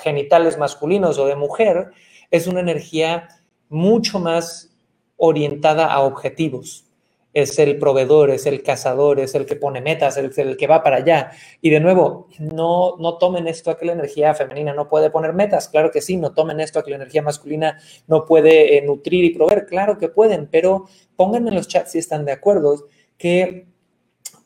genitales 0.00 0.58
masculinos 0.58 1.18
o 1.18 1.26
de 1.26 1.34
mujer, 1.34 1.90
es 2.30 2.46
una 2.46 2.60
energía 2.60 3.26
mucho 3.68 4.20
más 4.20 4.72
orientada 5.16 5.86
a 5.86 6.00
objetivos, 6.00 6.84
es 7.34 7.58
el 7.58 7.78
proveedor, 7.78 8.30
es 8.30 8.46
el 8.46 8.62
cazador, 8.62 9.18
es 9.20 9.34
el 9.34 9.46
que 9.46 9.56
pone 9.56 9.80
metas, 9.80 10.16
es 10.16 10.38
el, 10.38 10.56
que 10.56 10.66
va 10.66 10.82
para 10.82 10.96
allá. 10.96 11.32
Y 11.60 11.70
de 11.70 11.80
nuevo, 11.80 12.28
no, 12.38 12.96
no 12.98 13.18
tomen 13.18 13.48
esto 13.48 13.70
a 13.70 13.78
que 13.78 13.86
la 13.86 13.92
energía 13.92 14.34
femenina 14.34 14.74
no 14.74 14.88
puede 14.88 15.10
poner 15.10 15.32
metas, 15.32 15.68
claro 15.68 15.90
que 15.90 16.02
sí, 16.02 16.16
no 16.16 16.34
tomen 16.34 16.60
esto 16.60 16.78
a 16.78 16.84
que 16.84 16.90
la 16.90 16.96
energía 16.96 17.22
masculina 17.22 17.78
no 18.06 18.24
puede 18.26 18.76
eh, 18.76 18.82
nutrir 18.82 19.24
y 19.24 19.30
proveer, 19.30 19.66
claro 19.66 19.96
que 19.96 20.08
pueden, 20.08 20.46
pero 20.50 20.86
pongan 21.16 21.48
en 21.48 21.54
los 21.54 21.68
chats 21.68 21.92
si 21.92 21.98
están 21.98 22.24
de 22.24 22.32
acuerdo 22.32 22.86
que 23.16 23.66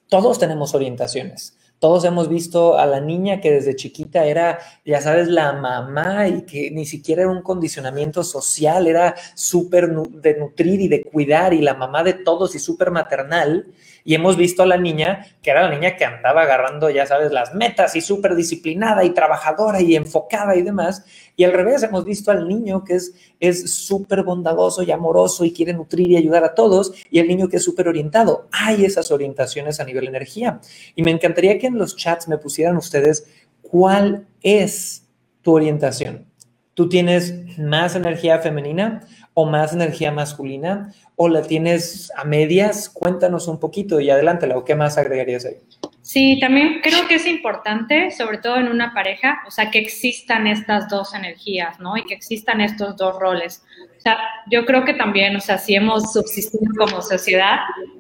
todos 0.08 0.38
tenemos 0.38 0.74
orientaciones. 0.74 1.55
Todos 1.78 2.04
hemos 2.04 2.28
visto 2.28 2.78
a 2.78 2.87
la 2.87 3.00
niña 3.00 3.40
que 3.40 3.50
desde 3.50 3.76
chiquita 3.76 4.25
era, 4.25 4.59
ya 4.85 5.00
sabes, 5.02 5.28
la 5.28 5.52
mamá 5.52 6.26
y 6.26 6.42
que 6.42 6.71
ni 6.71 6.87
siquiera 6.87 7.23
era 7.23 7.30
un 7.30 7.42
condicionamiento 7.42 8.25
social, 8.25 8.87
era 8.87 9.14
súper 9.35 9.90
de 9.90 10.38
nutrir 10.38 10.80
y 10.80 10.88
de 10.88 11.04
cuidar 11.04 11.52
y 11.52 11.61
la 11.61 11.75
mamá 11.75 12.02
de 12.02 12.14
todos 12.14 12.54
y 12.54 12.59
súper 12.59 12.90
maternal. 12.90 13.66
Y 14.06 14.14
hemos 14.14 14.36
visto 14.36 14.62
a 14.62 14.66
la 14.66 14.76
niña, 14.76 15.26
que 15.42 15.50
era 15.50 15.68
la 15.68 15.75
niña 15.75 15.96
que 15.96 16.04
andaba 16.04 16.42
agarrando, 16.42 16.88
ya 16.90 17.06
sabes, 17.06 17.32
las 17.32 17.56
metas 17.56 17.96
y 17.96 18.00
súper 18.00 18.36
disciplinada 18.36 19.02
y 19.02 19.10
trabajadora 19.10 19.82
y 19.82 19.96
enfocada 19.96 20.54
y 20.54 20.62
demás. 20.62 21.04
Y 21.34 21.42
al 21.42 21.52
revés, 21.52 21.82
hemos 21.82 22.04
visto 22.04 22.30
al 22.30 22.46
niño 22.46 22.84
que 22.84 22.98
es 23.40 23.75
súper 23.75 24.22
bondadoso 24.22 24.84
y 24.84 24.92
amoroso 24.92 25.44
y 25.44 25.52
quiere 25.52 25.72
nutrir 25.72 26.08
y 26.08 26.16
ayudar 26.16 26.44
a 26.44 26.54
todos, 26.54 26.92
y 27.10 27.18
el 27.18 27.26
niño 27.26 27.48
que 27.48 27.56
es 27.56 27.64
súper 27.64 27.88
orientado. 27.88 28.46
Hay 28.52 28.84
esas 28.84 29.10
orientaciones 29.10 29.80
a 29.80 29.84
nivel 29.84 30.06
energía. 30.06 30.60
Y 30.94 31.02
me 31.02 31.10
encantaría 31.10 31.58
que 31.58 31.66
en 31.66 31.76
los 31.76 31.96
chats 31.96 32.28
me 32.28 32.38
pusieran 32.38 32.76
ustedes 32.76 33.26
cuál 33.60 34.28
es 34.40 35.04
tu 35.42 35.52
orientación. 35.52 36.26
¿Tú 36.75 36.88
tienes 36.88 37.58
más 37.58 37.96
energía 37.96 38.38
femenina 38.38 39.00
o 39.38 39.44
más 39.44 39.74
energía 39.74 40.10
masculina 40.12 40.94
o 41.14 41.28
la 41.28 41.42
tienes 41.42 42.10
a 42.16 42.24
medias? 42.24 42.88
Cuéntanos 42.88 43.48
un 43.48 43.60
poquito 43.60 44.00
y 44.00 44.08
adelante, 44.08 44.50
¿o 44.54 44.64
qué 44.64 44.74
más 44.74 44.96
agregarías 44.96 45.44
ahí? 45.44 45.56
Sí, 46.00 46.38
también 46.40 46.80
creo 46.82 47.06
que 47.06 47.16
es 47.16 47.26
importante, 47.26 48.10
sobre 48.12 48.38
todo 48.38 48.56
en 48.56 48.68
una 48.68 48.94
pareja, 48.94 49.42
o 49.46 49.50
sea, 49.50 49.70
que 49.70 49.78
existan 49.78 50.46
estas 50.46 50.88
dos 50.88 51.14
energías, 51.14 51.78
¿no? 51.80 51.98
Y 51.98 52.04
que 52.04 52.14
existan 52.14 52.62
estos 52.62 52.96
dos 52.96 53.18
roles. 53.18 53.62
O 53.98 54.00
sea, 54.00 54.16
yo 54.50 54.64
creo 54.64 54.86
que 54.86 54.94
también, 54.94 55.36
o 55.36 55.40
sea, 55.40 55.58
si 55.58 55.74
hemos 55.74 56.14
subsistido 56.14 56.72
como 56.78 57.02
sociedad, 57.02 57.58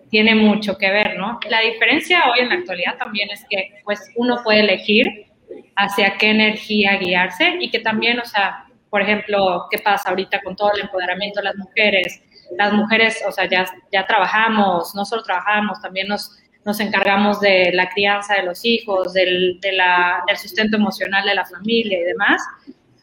tiene 0.08 0.34
mucho 0.34 0.78
que 0.78 0.90
ver, 0.90 1.18
¿no? 1.18 1.38
La 1.50 1.60
diferencia 1.60 2.22
hoy 2.32 2.40
en 2.40 2.48
la 2.48 2.54
actualidad 2.54 2.96
también 2.96 3.28
es 3.30 3.44
que, 3.50 3.72
pues, 3.84 4.00
uno 4.16 4.38
puede 4.42 4.60
elegir 4.60 5.26
hacia 5.74 6.16
qué 6.16 6.30
energía 6.30 6.96
guiarse 6.96 7.56
y 7.60 7.70
que 7.70 7.80
también, 7.80 8.20
o 8.20 8.24
sea, 8.24 8.65
por 8.96 9.02
ejemplo, 9.02 9.66
qué 9.70 9.76
pasa 9.76 10.08
ahorita 10.08 10.40
con 10.40 10.56
todo 10.56 10.72
el 10.72 10.80
empoderamiento 10.80 11.40
de 11.40 11.44
las 11.44 11.56
mujeres. 11.56 12.22
Las 12.56 12.72
mujeres, 12.72 13.22
o 13.28 13.30
sea, 13.30 13.46
ya, 13.46 13.66
ya 13.92 14.06
trabajamos, 14.06 14.94
no 14.94 15.04
solo 15.04 15.22
trabajamos, 15.22 15.82
también 15.82 16.08
nos 16.08 16.34
nos 16.64 16.80
encargamos 16.80 17.38
de 17.40 17.72
la 17.74 17.90
crianza 17.90 18.36
de 18.36 18.44
los 18.44 18.64
hijos, 18.64 19.12
del, 19.12 19.60
de 19.60 19.72
la, 19.72 20.22
del 20.26 20.38
sustento 20.38 20.78
emocional 20.78 21.26
de 21.26 21.34
la 21.34 21.44
familia 21.44 22.00
y 22.00 22.04
demás. 22.04 22.42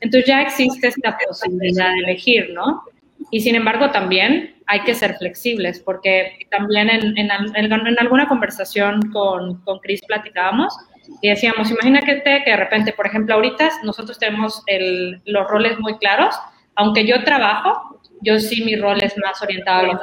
Entonces 0.02 0.28
ya 0.28 0.42
existe 0.42 0.88
esta 0.88 1.16
posibilidad 1.28 1.92
de 1.94 2.00
elegir, 2.00 2.50
¿no? 2.56 2.84
Y 3.30 3.42
sin 3.42 3.54
embargo 3.54 3.92
también 3.92 4.56
hay 4.66 4.82
que 4.82 4.96
ser 4.96 5.16
flexibles, 5.18 5.80
porque 5.80 6.40
también 6.50 6.90
en, 6.90 7.16
en, 7.18 7.30
en 7.56 8.00
alguna 8.00 8.28
conversación 8.28 9.00
con, 9.12 9.62
con 9.62 9.78
Chris 9.80 10.02
platicábamos 10.08 10.76
y 11.22 11.30
decíamos, 11.30 11.70
imagínate 11.72 12.22
que 12.24 12.52
de 12.52 12.58
repente, 12.58 12.94
por 12.94 13.08
ejemplo, 13.08 13.36
ahorita 13.36 13.70
nosotros 13.84 14.18
tenemos 14.20 14.64
el, 14.68 15.22
los 15.26 15.48
roles 15.48 15.80
muy 15.80 15.98
claros, 15.98 16.36
aunque 16.76 17.06
yo 17.06 17.24
trabajo, 17.24 18.00
yo 18.22 18.40
sí 18.40 18.64
mi 18.64 18.76
rol 18.76 19.02
es 19.02 19.18
más 19.18 19.42
orientado 19.42 19.92
a 19.92 20.00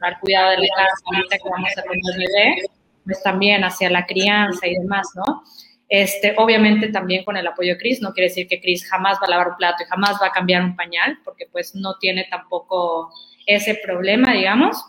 al 0.00 0.20
cuidado 0.20 0.50
de 0.50 0.58
la 0.58 0.68
casa, 0.76 1.02
ahorita 1.06 1.38
que 1.38 1.50
vamos 1.50 1.70
a 1.76 1.82
tener 1.82 2.16
bebé, 2.16 2.62
pues 3.04 3.22
también 3.22 3.64
hacia 3.64 3.90
la 3.90 4.06
crianza 4.06 4.66
y 4.66 4.74
demás, 4.74 5.08
¿no? 5.14 5.42
Este, 5.88 6.34
obviamente 6.36 6.88
también 6.88 7.24
con 7.24 7.38
el 7.38 7.46
apoyo 7.46 7.72
de 7.72 7.78
Cris, 7.78 8.02
no 8.02 8.12
quiere 8.12 8.28
decir 8.28 8.46
que 8.46 8.60
Cris 8.60 8.86
jamás 8.86 9.16
va 9.22 9.26
a 9.26 9.30
lavar 9.30 9.48
un 9.48 9.56
plato 9.56 9.82
y 9.82 9.86
jamás 9.86 10.18
va 10.20 10.26
a 10.26 10.32
cambiar 10.32 10.62
un 10.62 10.76
pañal, 10.76 11.18
porque 11.24 11.46
pues 11.50 11.74
no 11.74 11.96
tiene 11.98 12.26
tampoco 12.30 13.10
ese 13.46 13.74
problema, 13.82 14.34
digamos. 14.34 14.84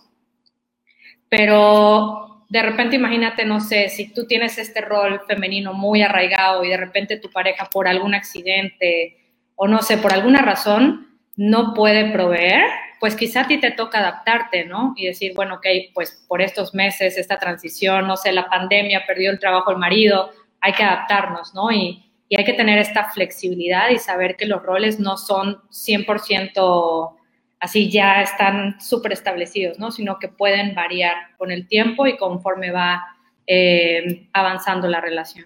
Pero 1.29 2.38
de 2.49 2.63
repente 2.63 2.95
imagínate, 2.95 3.45
no 3.45 3.59
sé, 3.59 3.89
si 3.89 4.11
tú 4.11 4.25
tienes 4.25 4.57
este 4.57 4.81
rol 4.81 5.21
femenino 5.27 5.73
muy 5.73 6.01
arraigado 6.01 6.63
y 6.63 6.69
de 6.69 6.77
repente 6.77 7.17
tu 7.17 7.29
pareja 7.29 7.65
por 7.71 7.87
algún 7.87 8.15
accidente 8.15 9.17
o 9.55 9.67
no 9.67 9.81
sé, 9.83 9.97
por 9.97 10.13
alguna 10.13 10.41
razón 10.41 11.07
no 11.35 11.73
puede 11.73 12.11
proveer, 12.11 12.63
pues 12.99 13.15
quizá 13.15 13.41
a 13.41 13.47
ti 13.47 13.59
te 13.59 13.71
toca 13.71 13.99
adaptarte, 13.99 14.65
¿no? 14.65 14.93
Y 14.97 15.05
decir, 15.05 15.33
bueno, 15.35 15.55
ok, 15.55 15.65
pues 15.93 16.25
por 16.27 16.41
estos 16.41 16.73
meses, 16.73 17.17
esta 17.17 17.37
transición, 17.39 18.07
no 18.07 18.17
sé, 18.17 18.31
la 18.31 18.49
pandemia, 18.49 19.05
perdió 19.05 19.31
el 19.31 19.39
trabajo 19.39 19.71
el 19.71 19.77
marido, 19.77 20.31
hay 20.59 20.73
que 20.73 20.83
adaptarnos, 20.83 21.53
¿no? 21.53 21.71
Y, 21.71 22.05
hay 22.37 22.45
que 22.45 22.53
tener 22.53 22.77
esta 22.77 23.09
flexibilidad 23.09 23.89
y 23.89 23.97
saber 23.97 24.35
que 24.35 24.45
los 24.45 24.61
roles 24.61 24.99
no 24.99 25.17
son 25.17 25.63
100% 25.71 27.15
así 27.59 27.89
ya 27.89 28.21
están 28.21 28.79
súper 28.79 29.13
establecidos, 29.13 29.79
¿no? 29.79 29.91
Sino 29.91 30.19
que 30.19 30.29
pueden 30.29 30.75
variar 30.75 31.15
con 31.37 31.51
el 31.51 31.67
tiempo 31.67 32.07
y 32.07 32.17
conforme 32.17 32.71
va 32.71 33.03
eh, 33.45 34.27
avanzando 34.33 34.87
la 34.87 35.01
relación. 35.01 35.45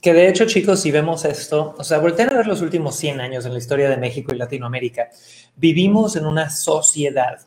Que 0.00 0.12
de 0.12 0.28
hecho, 0.28 0.46
chicos, 0.46 0.80
si 0.80 0.90
vemos 0.90 1.24
esto, 1.24 1.76
o 1.78 1.84
sea, 1.84 1.98
volteen 1.98 2.30
a 2.30 2.36
ver 2.36 2.46
los 2.46 2.60
últimos 2.60 2.96
100 2.96 3.20
años 3.20 3.46
en 3.46 3.52
la 3.52 3.58
historia 3.58 3.88
de 3.88 3.96
México 3.96 4.34
y 4.34 4.38
Latinoamérica, 4.38 5.10
vivimos 5.54 6.16
en 6.16 6.26
una 6.26 6.50
sociedad 6.50 7.38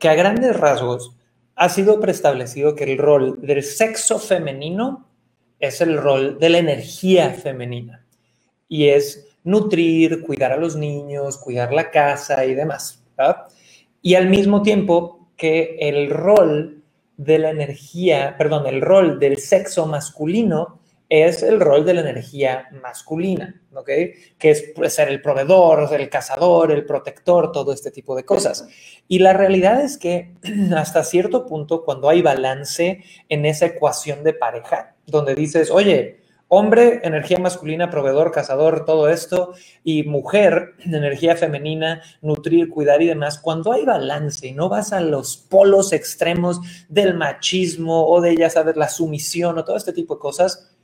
que 0.00 0.08
a 0.08 0.14
grandes 0.14 0.56
rasgos 0.56 1.14
ha 1.54 1.68
sido 1.68 2.00
preestablecido 2.00 2.74
que 2.74 2.84
el 2.84 2.98
rol 2.98 3.40
del 3.42 3.62
sexo 3.62 4.18
femenino 4.18 5.06
es 5.58 5.80
el 5.80 5.98
rol 5.98 6.38
de 6.38 6.48
la 6.48 6.58
energía 6.58 7.30
femenina 7.30 8.06
y 8.68 8.88
es 8.88 9.26
nutrir, 9.44 10.22
cuidar 10.22 10.52
a 10.52 10.56
los 10.56 10.76
niños, 10.76 11.36
cuidar 11.36 11.72
la 11.72 11.90
casa 11.90 12.44
y 12.44 12.54
demás. 12.54 12.97
Y 14.02 14.14
al 14.14 14.28
mismo 14.28 14.62
tiempo 14.62 15.28
que 15.36 15.76
el 15.80 16.10
rol 16.10 16.82
de 17.16 17.38
la 17.38 17.50
energía, 17.50 18.36
perdón, 18.38 18.66
el 18.66 18.80
rol 18.80 19.18
del 19.18 19.38
sexo 19.38 19.86
masculino 19.86 20.78
es 21.08 21.42
el 21.42 21.58
rol 21.58 21.86
de 21.86 21.94
la 21.94 22.02
energía 22.02 22.68
masculina, 22.82 23.60
¿ok? 23.72 23.88
Que 24.38 24.50
es 24.50 24.72
puede 24.74 24.90
ser 24.90 25.08
el 25.08 25.22
proveedor, 25.22 25.88
el 25.94 26.10
cazador, 26.10 26.70
el 26.70 26.84
protector, 26.84 27.50
todo 27.50 27.72
este 27.72 27.90
tipo 27.90 28.14
de 28.14 28.24
cosas. 28.24 28.68
Y 29.08 29.20
la 29.20 29.32
realidad 29.32 29.80
es 29.80 29.96
que 29.96 30.34
hasta 30.76 31.04
cierto 31.04 31.46
punto, 31.46 31.84
cuando 31.84 32.08
hay 32.08 32.20
balance 32.20 33.02
en 33.28 33.46
esa 33.46 33.66
ecuación 33.66 34.22
de 34.22 34.34
pareja, 34.34 34.96
donde 35.06 35.34
dices, 35.34 35.70
oye, 35.70 36.20
hombre, 36.48 37.00
energía 37.04 37.38
masculina, 37.38 37.90
proveedor, 37.90 38.32
cazador, 38.32 38.84
todo 38.84 39.08
esto, 39.08 39.52
y 39.84 40.02
mujer, 40.04 40.74
energía 40.78 41.36
femenina, 41.36 42.02
nutrir, 42.22 42.70
cuidar 42.70 43.02
y 43.02 43.06
demás, 43.06 43.38
cuando 43.38 43.72
hay 43.72 43.84
balance 43.84 44.46
y 44.46 44.52
no 44.52 44.68
vas 44.68 44.92
a 44.92 45.00
los 45.00 45.36
polos 45.36 45.92
extremos 45.92 46.60
del 46.88 47.14
machismo 47.14 48.06
o 48.06 48.20
de, 48.20 48.34
ya 48.36 48.48
sabes, 48.48 48.76
la 48.76 48.88
sumisión 48.88 49.58
o 49.58 49.64
todo 49.64 49.76
este 49.76 49.92
tipo 49.92 50.14
de 50.14 50.20
cosas, 50.20 50.74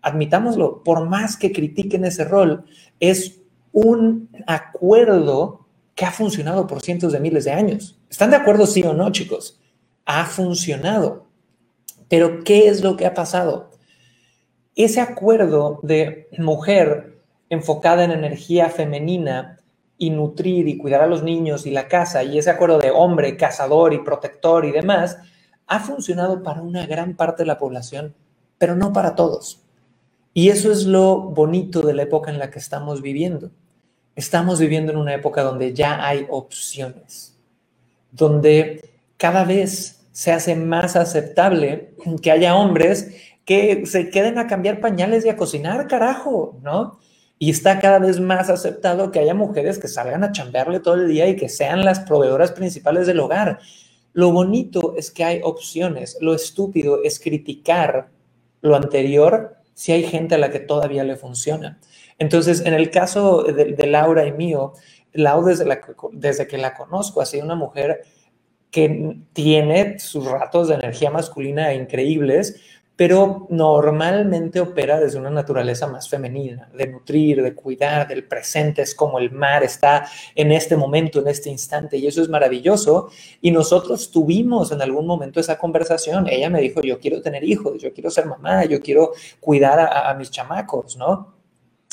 admitámoslo, 0.00 0.82
por 0.84 1.08
más 1.08 1.36
que 1.36 1.52
critiquen 1.52 2.04
ese 2.04 2.24
rol, 2.24 2.64
es 3.00 3.40
un 3.72 4.28
acuerdo 4.46 5.66
que 5.94 6.04
ha 6.04 6.12
funcionado 6.12 6.66
por 6.66 6.82
cientos 6.82 7.12
de 7.12 7.20
miles 7.20 7.44
de 7.44 7.52
años. 7.52 7.98
¿Están 8.08 8.30
de 8.30 8.36
acuerdo, 8.36 8.66
sí 8.66 8.82
o 8.82 8.92
no, 8.92 9.10
chicos? 9.10 9.60
Ha 10.04 10.26
funcionado. 10.26 11.26
Pero, 12.08 12.44
¿qué 12.44 12.68
es 12.68 12.82
lo 12.82 12.96
que 12.96 13.06
ha 13.06 13.14
pasado? 13.14 13.70
Ese 14.76 15.00
acuerdo 15.00 15.80
de 15.82 16.28
mujer 16.38 17.18
enfocada 17.48 18.04
en 18.04 18.10
energía 18.10 18.68
femenina 18.68 19.58
y 19.98 20.10
nutrir 20.10 20.66
y 20.66 20.76
cuidar 20.76 21.02
a 21.02 21.06
los 21.06 21.22
niños 21.22 21.66
y 21.66 21.70
la 21.70 21.86
casa, 21.86 22.24
y 22.24 22.38
ese 22.38 22.50
acuerdo 22.50 22.78
de 22.78 22.90
hombre, 22.90 23.36
cazador 23.36 23.92
y 23.92 24.02
protector 24.02 24.64
y 24.64 24.72
demás, 24.72 25.18
ha 25.66 25.80
funcionado 25.80 26.42
para 26.42 26.62
una 26.62 26.86
gran 26.86 27.14
parte 27.14 27.44
de 27.44 27.46
la 27.46 27.58
población, 27.58 28.14
pero 28.58 28.74
no 28.74 28.92
para 28.92 29.14
todos. 29.14 29.62
Y 30.32 30.48
eso 30.48 30.72
es 30.72 30.84
lo 30.84 31.20
bonito 31.20 31.82
de 31.82 31.94
la 31.94 32.02
época 32.02 32.30
en 32.30 32.40
la 32.40 32.50
que 32.50 32.58
estamos 32.58 33.00
viviendo. 33.00 33.50
Estamos 34.16 34.58
viviendo 34.58 34.90
en 34.90 34.98
una 34.98 35.14
época 35.14 35.42
donde 35.42 35.72
ya 35.72 36.04
hay 36.04 36.26
opciones, 36.28 37.36
donde 38.10 38.90
cada 39.16 39.44
vez 39.44 40.04
se 40.10 40.32
hace 40.32 40.56
más 40.56 40.96
aceptable 40.96 41.94
que 42.20 42.30
haya 42.30 42.56
hombres 42.56 43.14
que 43.44 43.84
se 43.86 44.10
queden 44.10 44.38
a 44.38 44.46
cambiar 44.46 44.80
pañales 44.80 45.24
y 45.24 45.28
a 45.28 45.36
cocinar, 45.36 45.86
carajo, 45.86 46.58
¿no? 46.62 46.98
Y 47.38 47.50
está 47.50 47.78
cada 47.78 47.98
vez 47.98 48.20
más 48.20 48.48
aceptado 48.48 49.10
que 49.10 49.18
haya 49.18 49.34
mujeres 49.34 49.78
que 49.78 49.88
salgan 49.88 50.24
a 50.24 50.32
chambearle 50.32 50.80
todo 50.80 50.94
el 50.94 51.08
día 51.08 51.28
y 51.28 51.36
que 51.36 51.48
sean 51.48 51.84
las 51.84 52.00
proveedoras 52.00 52.52
principales 52.52 53.06
del 53.06 53.20
hogar. 53.20 53.58
Lo 54.12 54.32
bonito 54.32 54.94
es 54.96 55.10
que 55.10 55.24
hay 55.24 55.40
opciones. 55.42 56.16
Lo 56.20 56.34
estúpido 56.34 57.02
es 57.02 57.18
criticar 57.18 58.08
lo 58.62 58.76
anterior 58.76 59.56
si 59.74 59.92
hay 59.92 60.04
gente 60.04 60.36
a 60.36 60.38
la 60.38 60.50
que 60.50 60.60
todavía 60.60 61.04
le 61.04 61.16
funciona. 61.16 61.80
Entonces, 62.18 62.60
en 62.64 62.74
el 62.74 62.90
caso 62.90 63.42
de, 63.42 63.86
Laura 63.86 64.24
y 64.26 64.32
mío, 64.32 64.72
Laura 65.12 65.50
desde, 65.50 65.80
desde 66.12 66.46
que 66.46 66.58
la 66.58 66.74
conozco 66.74 67.20
ha 67.20 67.26
sido 67.26 67.44
una 67.44 67.56
mujer 67.56 68.04
que 68.70 69.18
tiene 69.32 69.98
sus 69.98 70.24
ratos 70.24 70.68
de 70.68 70.74
energía 70.74 71.10
masculina 71.10 71.74
increíbles, 71.74 72.60
pero 72.96 73.48
normalmente 73.50 74.60
opera 74.60 75.00
desde 75.00 75.18
una 75.18 75.30
naturaleza 75.30 75.88
más 75.88 76.08
femenina, 76.08 76.68
de 76.72 76.86
nutrir, 76.86 77.42
de 77.42 77.54
cuidar, 77.54 78.06
del 78.06 78.24
presente, 78.24 78.82
es 78.82 78.94
como 78.94 79.18
el 79.18 79.32
mar 79.32 79.64
está 79.64 80.06
en 80.34 80.52
este 80.52 80.76
momento, 80.76 81.20
en 81.20 81.28
este 81.28 81.50
instante, 81.50 81.96
y 81.96 82.06
eso 82.06 82.22
es 82.22 82.28
maravilloso. 82.28 83.10
Y 83.40 83.50
nosotros 83.50 84.10
tuvimos 84.12 84.70
en 84.70 84.80
algún 84.80 85.06
momento 85.06 85.40
esa 85.40 85.58
conversación. 85.58 86.28
Ella 86.28 86.48
me 86.50 86.60
dijo, 86.60 86.82
yo 86.82 87.00
quiero 87.00 87.20
tener 87.20 87.42
hijos, 87.42 87.82
yo 87.82 87.92
quiero 87.92 88.10
ser 88.10 88.26
mamá, 88.26 88.64
yo 88.64 88.80
quiero 88.80 89.12
cuidar 89.40 89.80
a, 89.80 90.10
a 90.10 90.14
mis 90.14 90.30
chamacos, 90.30 90.96
¿no? 90.96 91.34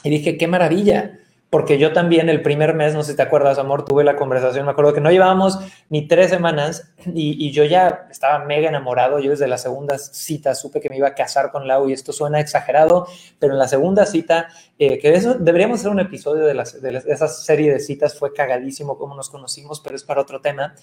Y 0.03 0.09
dije, 0.09 0.37
qué 0.37 0.47
maravilla 0.47 1.19
porque 1.51 1.77
yo 1.77 1.91
también 1.91 2.29
el 2.29 2.41
primer 2.41 2.73
mes, 2.73 2.93
no 2.93 3.03
sé 3.03 3.11
si 3.11 3.17
te 3.17 3.23
acuerdas, 3.23 3.59
amor, 3.59 3.83
tuve 3.83 4.05
la 4.05 4.15
conversación, 4.15 4.65
me 4.65 4.71
acuerdo 4.71 4.93
que 4.93 5.01
no 5.01 5.11
llevábamos 5.11 5.59
ni 5.89 6.07
tres 6.07 6.29
semanas 6.29 6.93
y, 7.13 7.51
yo 7.51 7.65
ya 7.65 8.07
estaba 8.09 8.45
mega 8.45 8.69
enamorado, 8.69 9.19
yo 9.19 9.31
desde 9.31 9.49
la 9.49 9.57
segunda 9.57 9.97
cita 9.97 10.55
supe 10.55 10.79
que 10.79 10.89
me 10.89 10.95
iba 10.95 11.09
a 11.09 11.13
casar 11.13 11.51
con 11.51 11.67
Lau 11.67 11.89
y 11.89 11.93
esto 11.93 12.13
suena 12.13 12.39
exagerado, 12.39 13.05
pero 13.37 13.51
en 13.51 13.59
la 13.59 13.67
segunda 13.67 14.05
cita, 14.05 14.47
eh, 14.79 14.97
que 14.97 15.13
eso 15.13 15.33
deberíamos 15.33 15.81
hacer 15.81 15.91
un 15.91 15.99
episodio 15.99 16.45
de, 16.45 16.53
de, 16.53 17.03
esa 17.07 17.27
serie 17.27 17.73
de 17.73 17.81
citas, 17.81 18.17
fue 18.17 18.31
cagadísimo 18.31 18.97
cómo 18.97 19.13
nos 19.13 19.29
conocimos, 19.29 19.81
pero 19.81 19.97
es 19.97 20.05
para 20.05 20.21
otro 20.21 20.39
tema. 20.39 20.73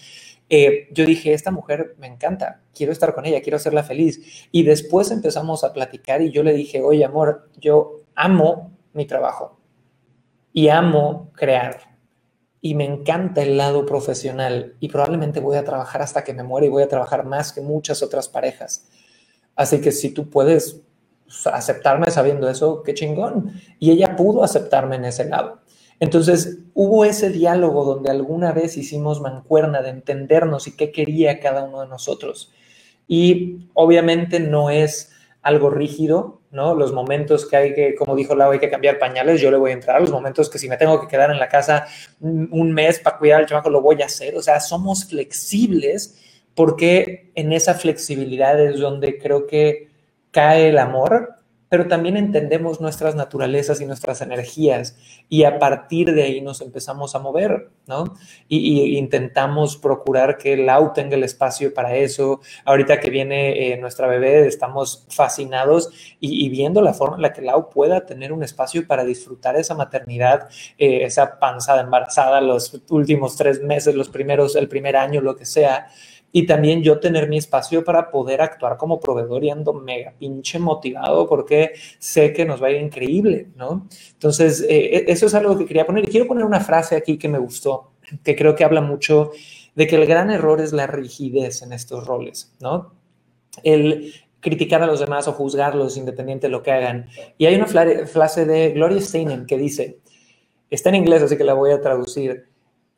Eh, 0.50 0.88
yo 0.92 1.06
dije, 1.06 1.32
esta 1.32 1.50
mujer 1.50 1.94
me 1.98 2.08
encanta, 2.08 2.60
quiero 2.74 2.92
estar 2.92 3.14
con 3.14 3.24
ella, 3.24 3.40
quiero 3.40 3.56
hacerla 3.56 3.84
feliz. 3.84 4.48
Y 4.52 4.64
después 4.64 5.10
empezamos 5.12 5.64
a 5.64 5.72
platicar 5.72 6.20
y 6.20 6.30
yo 6.30 6.42
le 6.42 6.52
dije, 6.52 6.82
oye, 6.82 7.06
amor, 7.06 7.48
yo 7.56 8.02
amo 8.14 8.72
mi 8.92 9.06
trabajo 9.06 9.57
y 10.52 10.68
amo 10.68 11.30
crear. 11.34 11.88
y 12.60 12.74
me 12.74 12.84
encanta 12.84 13.42
el 13.42 13.56
lado 13.56 13.86
profesional 13.86 14.74
y 14.80 14.88
probablemente 14.88 15.38
voy 15.38 15.56
a 15.56 15.64
trabajar 15.64 16.02
hasta 16.02 16.24
que 16.24 16.34
me 16.34 16.42
muera 16.42 16.66
y 16.66 16.70
voy 16.70 16.82
a 16.82 16.88
trabajar 16.88 17.24
más 17.24 17.52
que 17.52 17.60
muchas 17.60 18.02
otras 18.02 18.28
parejas. 18.28 18.88
Así 19.54 19.80
que 19.80 19.92
si 19.92 20.10
tú 20.10 20.28
puedes 20.28 20.82
aceptarme 21.52 22.10
sabiendo 22.10 22.48
eso, 22.48 22.82
qué 22.82 22.94
chingón. 22.94 23.52
Y 23.78 23.90
ella 23.90 24.16
pudo 24.16 24.42
aceptarme 24.42 24.96
en 24.96 25.04
ese 25.04 25.24
lado. 25.24 25.60
Entonces 26.00 26.58
hubo 26.74 27.04
ese 27.04 27.30
diálogo 27.30 27.84
donde 27.84 28.10
alguna 28.10 28.52
vez 28.52 28.76
hicimos 28.76 29.20
mancuerna 29.20 29.82
de 29.82 29.90
entendernos 29.90 30.68
y 30.68 30.76
qué 30.76 30.92
quería 30.92 31.40
cada 31.40 31.64
uno 31.64 31.80
de 31.82 31.88
nosotros. 31.88 32.52
Y 33.06 33.68
obviamente 33.74 34.38
no 34.38 34.70
es 34.70 35.12
algo 35.48 35.70
rígido, 35.70 36.42
¿no? 36.50 36.74
Los 36.74 36.92
momentos 36.92 37.46
que 37.46 37.56
hay 37.56 37.74
que, 37.74 37.94
como 37.94 38.14
dijo 38.14 38.34
Lau, 38.34 38.52
hay 38.52 38.58
que 38.58 38.68
cambiar 38.68 38.98
pañales, 38.98 39.40
yo 39.40 39.50
le 39.50 39.56
voy 39.56 39.70
a 39.70 39.74
entrar. 39.74 39.98
Los 39.98 40.10
momentos 40.10 40.50
que 40.50 40.58
si 40.58 40.68
me 40.68 40.76
tengo 40.76 41.00
que 41.00 41.08
quedar 41.08 41.30
en 41.30 41.38
la 41.38 41.48
casa 41.48 41.86
un 42.20 42.72
mes 42.72 42.98
para 42.98 43.16
cuidar 43.16 43.40
al 43.40 43.46
chamaco, 43.46 43.70
lo 43.70 43.80
voy 43.80 44.02
a 44.02 44.06
hacer. 44.06 44.36
O 44.36 44.42
sea, 44.42 44.60
somos 44.60 45.06
flexibles 45.06 46.18
porque 46.54 47.30
en 47.34 47.54
esa 47.54 47.74
flexibilidad 47.74 48.60
es 48.60 48.78
donde 48.78 49.18
creo 49.18 49.46
que 49.46 49.88
cae 50.30 50.68
el 50.68 50.76
amor 50.76 51.37
pero 51.68 51.86
también 51.86 52.16
entendemos 52.16 52.80
nuestras 52.80 53.14
naturalezas 53.14 53.80
y 53.80 53.86
nuestras 53.86 54.20
energías 54.20 54.96
y 55.28 55.44
a 55.44 55.58
partir 55.58 56.14
de 56.14 56.22
ahí 56.22 56.40
nos 56.40 56.60
empezamos 56.60 57.14
a 57.14 57.18
mover, 57.18 57.70
¿no? 57.86 58.14
Y, 58.48 58.96
intentamos 58.98 59.76
procurar 59.76 60.38
que 60.38 60.56
Lau 60.56 60.92
tenga 60.92 61.16
el 61.16 61.24
espacio 61.24 61.74
para 61.74 61.96
eso. 61.96 62.40
Ahorita 62.64 63.00
que 63.00 63.10
viene 63.10 63.72
eh, 63.72 63.76
nuestra 63.76 64.06
bebé, 64.06 64.46
estamos 64.46 65.06
fascinados 65.10 65.90
y, 66.20 66.48
viendo 66.48 66.80
la 66.80 66.94
forma 66.94 67.16
en 67.16 67.22
la 67.22 67.32
que 67.32 67.42
Lau 67.42 67.68
pueda 67.70 68.06
tener 68.06 68.32
un 68.32 68.42
espacio 68.42 68.86
para 68.86 69.04
disfrutar 69.04 69.56
esa 69.56 69.74
maternidad, 69.74 70.48
eh, 70.78 71.04
esa 71.04 71.38
panzada 71.38 71.82
embarazada, 71.82 72.40
los 72.40 72.80
últimos 72.90 73.36
tres 73.36 73.62
meses, 73.62 73.94
los 73.94 74.08
primeros, 74.08 74.56
el 74.56 74.68
primer 74.68 74.96
año, 74.96 75.20
lo 75.20 75.36
que 75.36 75.44
sea 75.44 75.88
y 76.30 76.46
también 76.46 76.82
yo 76.82 77.00
tener 77.00 77.28
mi 77.28 77.38
espacio 77.38 77.84
para 77.84 78.10
poder 78.10 78.42
actuar 78.42 78.76
como 78.76 79.00
proveedor 79.00 79.44
y 79.44 79.50
ando 79.50 79.72
mega 79.72 80.12
pinche 80.18 80.58
motivado 80.58 81.26
porque 81.26 81.72
sé 81.98 82.32
que 82.32 82.44
nos 82.44 82.62
va 82.62 82.66
a 82.66 82.70
ir 82.70 82.82
increíble, 82.82 83.48
¿no? 83.56 83.88
Entonces, 84.12 84.60
eh, 84.68 85.04
e, 85.08 85.12
eso 85.12 85.26
es 85.26 85.34
algo 85.34 85.56
que 85.56 85.66
quería 85.66 85.86
poner. 85.86 86.04
Y 86.04 86.08
quiero 86.08 86.26
poner 86.26 86.44
una 86.44 86.60
frase 86.60 86.96
aquí 86.96 87.16
que 87.16 87.28
me 87.28 87.38
gustó, 87.38 87.92
que 88.22 88.36
creo 88.36 88.54
que 88.54 88.64
habla 88.64 88.82
mucho 88.82 89.30
de 89.74 89.86
que 89.86 89.96
el 89.96 90.06
gran 90.06 90.30
error 90.30 90.60
es 90.60 90.72
la 90.72 90.86
rigidez 90.86 91.62
en 91.62 91.72
estos 91.72 92.06
roles, 92.06 92.54
¿no? 92.60 92.92
El 93.62 94.12
criticar 94.40 94.82
a 94.82 94.86
los 94.86 95.00
demás 95.00 95.28
o 95.28 95.32
juzgarlos 95.32 95.96
independiente 95.96 96.46
de 96.46 96.50
lo 96.50 96.62
que 96.62 96.72
hagan. 96.72 97.06
Y 97.38 97.46
hay 97.46 97.54
una 97.54 97.66
frase 97.66 98.44
de 98.44 98.70
Gloria 98.70 99.00
Steinem 99.00 99.46
que 99.46 99.56
dice, 99.56 100.00
está 100.70 100.90
en 100.90 100.96
inglés, 100.96 101.22
así 101.22 101.36
que 101.36 101.44
la 101.44 101.54
voy 101.54 101.72
a 101.72 101.80
traducir. 101.80 102.48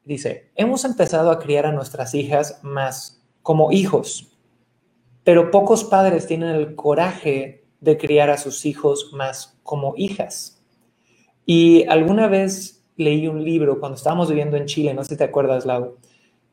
Dice, 0.04 0.50
hemos 0.56 0.84
empezado 0.84 1.30
a 1.30 1.38
criar 1.38 1.66
a 1.66 1.72
nuestras 1.72 2.14
hijas 2.14 2.60
más 2.62 3.19
como 3.42 3.72
hijos, 3.72 4.30
pero 5.24 5.50
pocos 5.50 5.84
padres 5.84 6.26
tienen 6.26 6.50
el 6.50 6.74
coraje 6.74 7.64
de 7.80 7.96
criar 7.96 8.30
a 8.30 8.38
sus 8.38 8.66
hijos 8.66 9.10
más 9.12 9.58
como 9.62 9.94
hijas. 9.96 10.62
Y 11.46 11.86
alguna 11.88 12.28
vez 12.28 12.84
leí 12.96 13.26
un 13.26 13.44
libro 13.44 13.80
cuando 13.80 13.96
estábamos 13.96 14.28
viviendo 14.28 14.56
en 14.56 14.66
Chile, 14.66 14.94
no 14.94 15.02
sé 15.02 15.10
si 15.10 15.16
te 15.16 15.24
acuerdas, 15.24 15.64
Lau, 15.66 15.96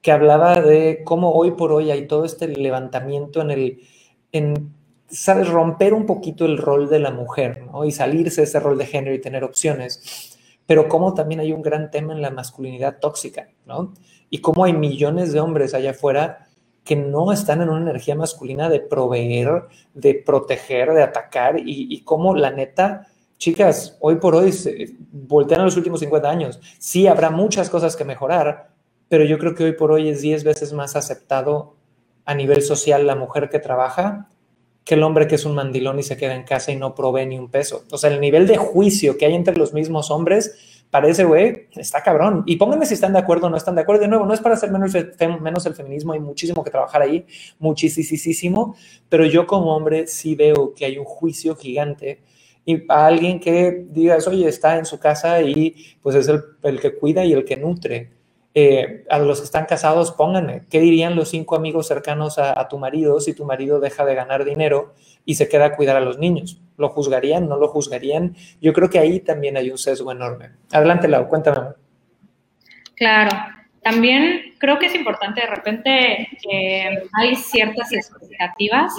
que 0.02 0.12
hablaba 0.12 0.62
de 0.62 1.02
cómo 1.04 1.34
hoy 1.34 1.52
por 1.52 1.72
hoy 1.72 1.92
hay 1.92 2.08
todo 2.08 2.24
este 2.26 2.48
levantamiento 2.48 3.42
en 3.42 3.52
el, 3.52 4.68
¿sabes? 5.10 5.50
Romper 5.50 5.94
un 5.94 6.06
poquito 6.06 6.46
el 6.46 6.58
rol 6.58 6.90
de 6.90 7.00
la 7.00 7.12
mujer, 7.12 7.64
¿no? 7.64 7.84
Y 7.86 7.92
salirse 7.92 8.42
de 8.42 8.46
ese 8.46 8.60
rol 8.60 8.78
de 8.78 8.86
género 8.86 9.14
y 9.14 9.22
tener 9.22 9.44
opciones. 9.44 10.38
Pero 10.66 10.88
cómo 10.88 11.14
también 11.14 11.40
hay 11.42 11.52
un 11.52 11.62
gran 11.62 11.92
tema 11.92 12.14
en 12.14 12.22
la 12.22 12.30
masculinidad 12.30 13.00
tóxica, 13.00 13.50
¿no? 13.66 13.94
Y 14.30 14.40
cómo 14.40 14.64
hay 14.66 14.74
millones 14.74 15.34
de 15.34 15.40
hombres 15.40 15.74
allá 15.74 15.92
afuera 15.92 16.47
que 16.88 16.96
no 16.96 17.34
están 17.34 17.62
en 17.62 17.70
una 17.70 17.82
energía 17.82 18.16
masculina 18.16 18.70
de 18.70 18.80
proveer, 18.80 19.64
de 19.94 20.16
proteger, 20.16 20.94
de 20.94 21.04
atacar 21.04 21.60
y, 21.60 21.94
y 21.94 22.02
como 22.02 22.34
la 22.34 22.50
neta, 22.50 23.08
chicas, 23.38 23.98
hoy 24.00 24.16
por 24.16 24.36
hoy 24.36 24.54
se 24.54 24.96
voltean 25.12 25.60
a 25.60 25.66
los 25.66 25.76
últimos 25.76 26.00
50 26.00 26.30
años. 26.30 26.62
Sí, 26.80 27.06
habrá 27.06 27.30
muchas 27.30 27.70
cosas 27.70 27.98
que 27.98 28.06
mejorar, 28.06 28.70
pero 29.10 29.26
yo 29.26 29.38
creo 29.38 29.54
que 29.54 29.66
hoy 29.66 29.74
por 29.74 29.92
hoy 29.92 30.08
es 30.08 30.22
10 30.22 30.46
veces 30.46 30.72
más 30.72 30.96
aceptado 30.96 31.76
a 32.24 32.34
nivel 32.34 32.62
social 32.62 33.06
la 33.06 33.16
mujer 33.16 33.50
que 33.50 33.60
trabaja 33.60 34.30
que 34.86 34.96
el 34.96 35.04
hombre 35.04 35.28
que 35.28 35.36
es 35.36 35.44
un 35.44 35.54
mandilón 35.54 36.00
y 36.00 36.04
se 36.04 36.16
queda 36.16 36.34
en 36.34 36.44
casa 36.44 36.72
y 36.72 36.78
no 36.78 36.96
provee 36.96 37.26
ni 37.26 37.38
un 37.38 37.52
peso. 37.52 37.84
O 37.92 37.98
sea, 37.98 38.10
el 38.10 38.22
nivel 38.22 38.48
de 38.48 38.56
juicio 38.56 39.18
que 39.18 39.26
hay 39.26 39.36
entre 39.36 39.58
los 39.58 39.74
mismos 39.74 40.10
hombres 40.10 40.77
parece, 40.90 41.24
güey, 41.26 41.68
está 41.76 42.02
cabrón. 42.02 42.44
Y 42.46 42.56
pónganme 42.56 42.86
si 42.86 42.94
están 42.94 43.14
de 43.14 43.20
acuerdo 43.20 43.48
o 43.48 43.50
no 43.50 43.58
están 43.58 43.76
de 43.76 43.82
acuerdo. 43.82 44.02
De 44.02 44.08
nuevo, 44.08 44.26
no 44.26 44.34
es 44.34 44.40
para 44.40 44.56
hacer 44.56 44.72
menos, 44.72 44.96
el 44.96 45.74
feminismo, 45.76 46.14
hay 46.14 46.20
muchísimo 46.20 46.64
que 46.64 46.72
trabajar 46.72 47.02
ahí, 47.02 47.26
muchísimo, 47.60 48.76
pero 49.10 49.26
yo 49.26 49.48
como 49.48 49.76
hombre 49.76 50.08
sí 50.08 50.36
veo 50.36 50.74
que 50.74 50.86
hay 50.86 50.98
un 50.98 51.06
juicio 51.06 51.56
gigante 51.56 52.22
y 52.66 52.84
a 52.90 53.08
alguien 53.08 53.40
que 53.40 53.86
digas, 53.90 54.28
oye, 54.28 54.48
está 54.48 54.78
en 54.78 54.86
su 54.86 55.00
casa 55.00 55.42
y 55.42 55.76
pues 56.02 56.16
es 56.16 56.28
el, 56.28 56.44
el 56.64 56.80
que 56.80 56.96
cuida 56.96 57.24
y 57.24 57.34
el 57.34 57.46
que 57.46 57.56
nutre. 57.56 58.12
Eh, 58.60 59.06
a 59.10 59.20
los 59.20 59.40
que 59.40 59.46
están 59.46 59.66
casados, 59.66 60.14
pónganme, 60.14 60.66
¿qué 60.68 60.80
dirían 60.80 61.16
los 61.16 61.30
cinco 61.30 61.56
amigos 61.56 61.88
cercanos 61.88 62.40
a 62.40 62.68
tu 62.68 62.80
marido 62.80 63.20
si 63.20 63.34
tu 63.34 63.46
marido 63.46 63.80
deja 63.80 64.04
de 64.04 64.16
ganar 64.16 64.46
dinero 64.46 64.96
y 65.28 65.36
se 65.36 65.50
queda 65.50 65.66
a 65.66 65.76
cuidar 65.76 65.98
a 65.98 66.00
los 66.00 66.18
niños? 66.18 66.60
¿Lo 66.78 66.90
juzgarían? 66.90 67.48
¿No 67.50 67.58
lo 67.58 67.68
juzgarían? 67.68 68.36
Yo 68.62 68.72
creo 68.74 68.90
que 68.90 68.98
ahí 68.98 69.20
también 69.20 69.58
hay 69.58 69.70
un 69.70 69.78
sesgo 69.78 70.12
enorme. 70.12 70.52
Adelante, 70.72 71.08
Lau, 71.08 71.28
cuéntame. 71.28 71.74
Claro, 72.96 73.30
también 73.84 74.56
creo 74.58 74.80
que 74.80 74.86
es 74.86 74.96
importante 74.96 75.42
de 75.42 75.48
repente 75.48 76.30
que 76.42 77.04
hay 77.14 77.36
ciertas 77.36 77.92
expectativas 77.92 78.94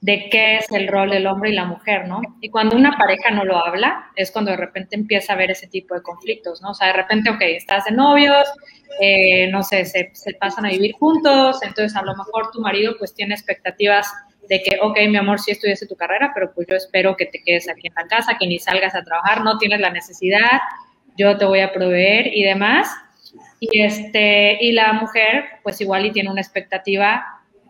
de 0.00 0.28
qué 0.30 0.56
es 0.56 0.70
el 0.70 0.88
rol 0.88 1.10
del 1.10 1.26
hombre 1.26 1.50
y 1.50 1.54
la 1.54 1.64
mujer, 1.64 2.06
¿no? 2.06 2.20
Y 2.40 2.48
cuando 2.48 2.76
una 2.76 2.96
pareja 2.96 3.30
no 3.30 3.44
lo 3.44 3.56
habla, 3.56 4.10
es 4.16 4.30
cuando 4.30 4.52
de 4.52 4.56
repente 4.56 4.96
empieza 4.96 5.32
a 5.32 5.36
haber 5.36 5.50
ese 5.50 5.66
tipo 5.66 5.94
de 5.94 6.02
conflictos, 6.02 6.62
¿no? 6.62 6.70
O 6.70 6.74
sea, 6.74 6.88
de 6.88 6.94
repente, 6.94 7.30
ok, 7.30 7.40
estás 7.40 7.84
de 7.84 7.92
novios, 7.92 8.48
eh, 9.00 9.48
no 9.50 9.62
sé, 9.62 9.84
se, 9.84 10.10
se, 10.12 10.34
pasan 10.34 10.66
a 10.66 10.70
vivir 10.70 10.92
juntos, 10.94 11.62
entonces 11.62 11.96
a 11.96 12.02
lo 12.02 12.16
mejor 12.16 12.50
tu 12.52 12.60
marido 12.60 12.94
pues 12.98 13.14
tiene 13.14 13.34
expectativas 13.34 14.12
de 14.48 14.62
que, 14.62 14.78
ok, 14.80 14.98
mi 15.08 15.16
amor, 15.16 15.40
sí 15.40 15.52
estudiaste 15.52 15.86
tu 15.86 15.96
carrera, 15.96 16.32
pero 16.34 16.52
pues 16.52 16.66
yo 16.68 16.76
espero 16.76 17.16
que 17.16 17.26
te 17.26 17.42
quedes 17.42 17.68
aquí 17.68 17.88
en 17.88 17.94
la 17.94 18.06
casa, 18.06 18.36
que 18.38 18.46
ni 18.46 18.58
salgas 18.58 18.94
a 18.94 19.02
trabajar, 19.02 19.42
no 19.42 19.58
tienes 19.58 19.80
la 19.80 19.90
necesidad, 19.90 20.60
yo 21.16 21.36
te 21.36 21.44
voy 21.44 21.60
a 21.60 21.72
proveer 21.72 22.28
y 22.34 22.42
demás. 22.42 22.88
Y, 23.60 23.80
este, 23.80 24.58
y 24.60 24.72
la 24.72 24.92
mujer, 24.92 25.44
pues 25.62 25.80
igual 25.80 26.04
y 26.06 26.12
tiene 26.12 26.30
una 26.30 26.40
expectativa 26.40 27.24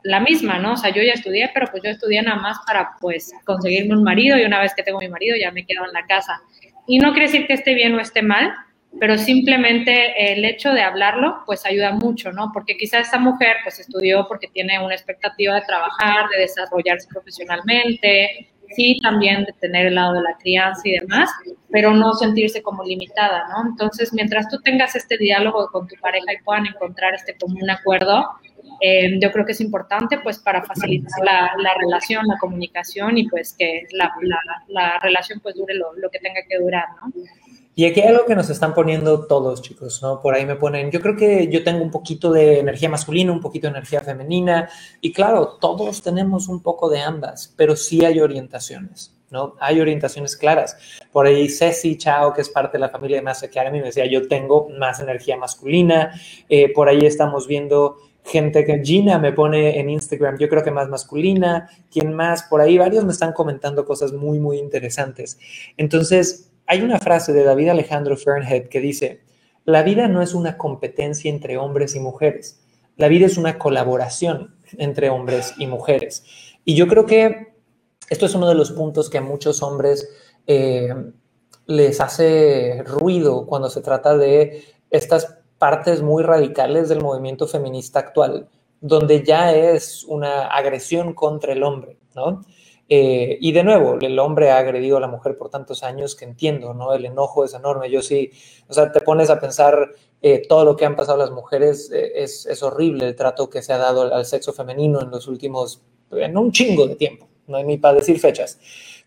la 0.05 0.21
misma, 0.21 0.59
¿no? 0.59 0.73
O 0.73 0.77
sea, 0.77 0.91
yo 0.91 1.03
ya 1.03 1.13
estudié, 1.13 1.51
pero 1.55 1.69
pues 1.71 1.83
yo 1.83 1.91
estudié 1.91 2.23
nada 2.23 2.41
más 2.41 2.59
para, 2.67 2.93
pues, 3.01 3.33
conseguirme 3.45 3.95
un 3.95 4.03
marido 4.03 4.37
y 4.39 4.45
una 4.45 4.61
vez 4.61 4.75
que 4.75 4.83
tengo 4.83 4.99
mi 4.99 5.09
marido 5.09 5.37
ya 5.37 5.51
me 5.53 5.65
quedo 5.65 5.85
en 5.85 5.93
la 5.93 6.05
casa. 6.07 6.41
Y 6.87 6.99
no 6.99 7.13
quiere 7.13 7.27
decir 7.27 7.47
que 7.47 7.53
esté 7.53 7.75
bien 7.75 7.95
o 7.95 8.01
esté 8.01 8.23
mal, 8.23 8.53
pero 9.01 9.19
simplemente 9.19 10.33
el 10.33 10.45
hecho 10.45 10.73
de 10.73 10.83
hablarlo, 10.83 11.43
pues 11.47 11.65
ayuda 11.67 11.93
mucho, 11.93 12.33
¿no? 12.33 12.51
Porque 12.53 12.77
quizá 12.77 12.99
esta 13.01 13.19
mujer, 13.19 13.57
pues 13.63 13.81
estudió 13.81 14.27
porque 14.29 14.49
tiene 14.49 14.85
una 14.85 14.95
expectativa 14.95 15.55
de 15.55 15.63
trabajar, 15.63 16.29
de 16.31 16.43
desarrollarse 16.43 17.09
profesionalmente, 17.09 18.53
sí, 18.75 18.99
también 19.03 19.45
de 19.45 19.53
tener 19.61 19.87
el 19.87 19.95
lado 19.95 20.15
de 20.15 20.23
la 20.23 20.37
crianza 20.39 20.83
y 20.85 20.99
demás, 20.99 21.31
pero 21.71 21.93
no 21.95 22.13
sentirse 22.15 22.63
como 22.63 22.85
limitada, 22.85 23.47
¿no? 23.49 23.71
Entonces, 23.71 24.13
mientras 24.13 24.49
tú 24.49 24.61
tengas 24.61 24.95
este 24.95 25.17
diálogo 25.19 25.69
con 25.71 25.89
tu 25.89 25.97
pareja 25.97 26.33
y 26.33 26.43
puedan 26.45 26.67
encontrar 26.67 27.15
este 27.15 27.37
común 27.37 27.69
acuerdo, 27.71 28.25
eh, 28.81 29.19
yo 29.21 29.31
creo 29.31 29.45
que 29.45 29.53
es 29.53 29.61
importante, 29.61 30.19
pues, 30.19 30.39
para 30.39 30.63
facilitar 30.65 31.25
la, 31.25 31.53
la 31.59 31.75
relación, 31.79 32.27
la 32.27 32.39
comunicación 32.39 33.19
y, 33.19 33.29
pues, 33.29 33.55
que 33.59 33.87
la, 33.93 34.13
la 34.69 34.99
relación, 35.01 35.41
pues, 35.41 35.55
dure 35.55 35.75
lo, 35.75 35.95
lo 35.95 36.11
que 36.11 36.19
tenga 36.19 36.41
que 36.49 36.59
durar, 36.59 36.87
¿no? 37.01 37.13
Y 37.75 37.87
aquí 37.87 38.01
hay 38.01 38.09
algo 38.09 38.27
que 38.27 38.35
nos 38.35 38.51
están 38.51 38.75
poniendo 38.75 39.27
todos, 39.27 39.63
chicos, 39.63 40.03
¿no? 40.03 40.21
Por 40.21 40.35
ahí 40.35 40.45
me 40.45 40.57
ponen, 40.57 40.91
yo 40.91 41.01
creo 41.01 41.17
que 41.17 41.49
yo 41.49 41.65
tengo 41.65 41.83
un 41.83 41.91
poquito 41.91 42.31
de 42.31 42.59
energía 42.59 42.91
masculina, 42.91 43.33
un 43.33 43.41
poquito 43.41 43.67
de 43.67 43.73
energía 43.73 44.01
femenina, 44.01 44.69
y 45.01 45.13
claro, 45.13 45.57
todos 45.59 46.03
tenemos 46.03 46.49
un 46.49 46.63
poco 46.63 46.91
de 46.91 47.01
ambas, 47.01 47.55
pero 47.57 47.75
sí 47.75 48.05
hay 48.05 48.21
orientaciones, 48.21 49.15
¿no? 49.31 49.57
Hay 49.59 49.81
orientaciones 49.81 50.37
claras. 50.37 50.77
Por 51.13 51.27
ahí 51.27 51.49
Ceci 51.49 51.97
Chao, 51.97 52.35
que 52.35 52.43
es 52.43 52.51
parte 52.51 52.77
de 52.77 52.81
la 52.81 52.91
familia 52.91 53.17
de 53.17 53.23
Master 53.23 53.49
Academy, 53.49 53.79
me 53.79 53.87
decía, 53.87 54.05
yo 54.05 54.29
tengo 54.29 54.69
más 54.79 55.01
energía 55.01 55.39
masculina. 55.39 56.13
Eh, 56.51 56.71
por 56.75 56.91
ahí 56.91 57.07
estamos 57.07 57.47
viendo 57.47 57.97
gente 58.25 58.65
que 58.65 58.83
Gina 58.85 59.19
me 59.19 59.33
pone 59.33 59.81
en 59.81 59.91
Instagram, 59.91 60.39
yo 60.39 60.49
creo 60.49 60.63
que 60.63 60.71
más 60.71 60.89
masculina, 60.89 61.69
¿quién 61.91 62.13
más? 62.13 62.45
Por 62.45 62.61
ahí 62.61 62.79
varios 62.79 63.05
me 63.05 63.13
están 63.13 63.33
comentando 63.33 63.85
cosas 63.85 64.13
muy, 64.13 64.39
muy 64.39 64.59
interesantes. 64.59 65.39
Entonces, 65.77 66.52
hay 66.73 66.81
una 66.81 66.99
frase 66.99 67.35
de 67.35 67.45
David 67.45 67.69
Alejandro 67.69 68.17
Fernhead 68.17 68.69
que 68.69 68.81
dice, 68.81 69.21
la 69.67 69.83
vida 69.83 70.09
no 70.09 70.23
es 70.23 70.33
una 70.33 70.57
competencia 70.57 71.31
entre 71.31 71.59
hombres 71.59 71.95
y 71.95 72.01
mujeres, 72.01 72.65
la 72.97 73.09
vida 73.09 73.27
es 73.27 73.37
una 73.37 73.59
colaboración 73.59 74.57
entre 74.79 75.11
hombres 75.11 75.53
y 75.59 75.67
mujeres. 75.67 76.25
Y 76.65 76.75
yo 76.75 76.89
creo 76.89 77.05
que 77.05 77.53
esto 78.09 78.25
es 78.25 78.35
uno 78.35 78.49
de 78.49 78.55
los 78.55 78.71
puntos 78.73 79.11
que 79.11 79.19
a 79.19 79.21
muchos 79.21 79.63
hombres 79.63 80.09
eh, 80.47 80.95
les 81.67 82.01
hace 82.01 82.83
ruido 82.87 83.45
cuando 83.45 83.69
se 83.69 83.83
trata 83.83 84.17
de 84.17 84.65
estas 84.89 85.41
partes 85.59 86.01
muy 86.01 86.23
radicales 86.23 86.89
del 86.89 87.03
movimiento 87.03 87.47
feminista 87.47 87.99
actual, 87.99 88.49
donde 88.81 89.23
ya 89.23 89.55
es 89.55 90.05
una 90.05 90.47
agresión 90.47 91.13
contra 91.13 91.53
el 91.53 91.65
hombre, 91.65 91.99
¿no? 92.15 92.41
Eh, 92.89 93.39
y 93.41 93.53
de 93.53 93.65
nuevo, 93.65 93.99
el 94.01 94.19
hombre 94.19 94.51
ha 94.51 94.59
agredido 94.59 94.97
a 94.97 95.01
la 95.01 95.09
mujer 95.09 95.37
por 95.37 95.49
tantos 95.49 95.83
años 95.83 96.15
que 96.15 96.25
entiendo, 96.25 96.75
¿no? 96.75 96.93
El 96.93 97.05
enojo 97.05 97.45
es 97.45 97.55
enorme. 97.55 97.91
Yo 97.91 98.03
sí, 98.03 98.31
o 98.69 98.75
sea, 98.75 98.93
te 98.93 99.01
pones 99.01 99.31
a 99.31 99.41
pensar 99.41 99.93
eh, 100.21 100.43
todo 100.49 100.65
lo 100.65 100.77
que 100.77 100.85
han 100.85 100.97
pasado 100.97 101.19
las 101.19 101.31
mujeres, 101.31 101.91
eh, 101.91 102.13
es, 102.23 102.47
es, 102.47 102.63
horrible 102.63 103.07
el 103.07 103.17
trato 103.17 103.49
que 103.49 103.63
se 103.63 103.73
ha 103.73 103.79
dado 103.79 104.03
al, 104.03 104.13
al, 104.13 104.25
sexo 104.25 104.53
femenino 104.53 105.01
en 105.01 105.11
los 105.11 105.27
últimos, 105.27 105.83
en 106.11 106.37
un 106.37 106.53
chingo 106.53 106.87
de 106.87 106.97
tiempo, 106.97 107.29
no 107.47 107.57
hay 107.57 107.65
ni 107.65 107.79
para 107.79 107.99
decir 107.99 108.21
fechas. 108.21 108.59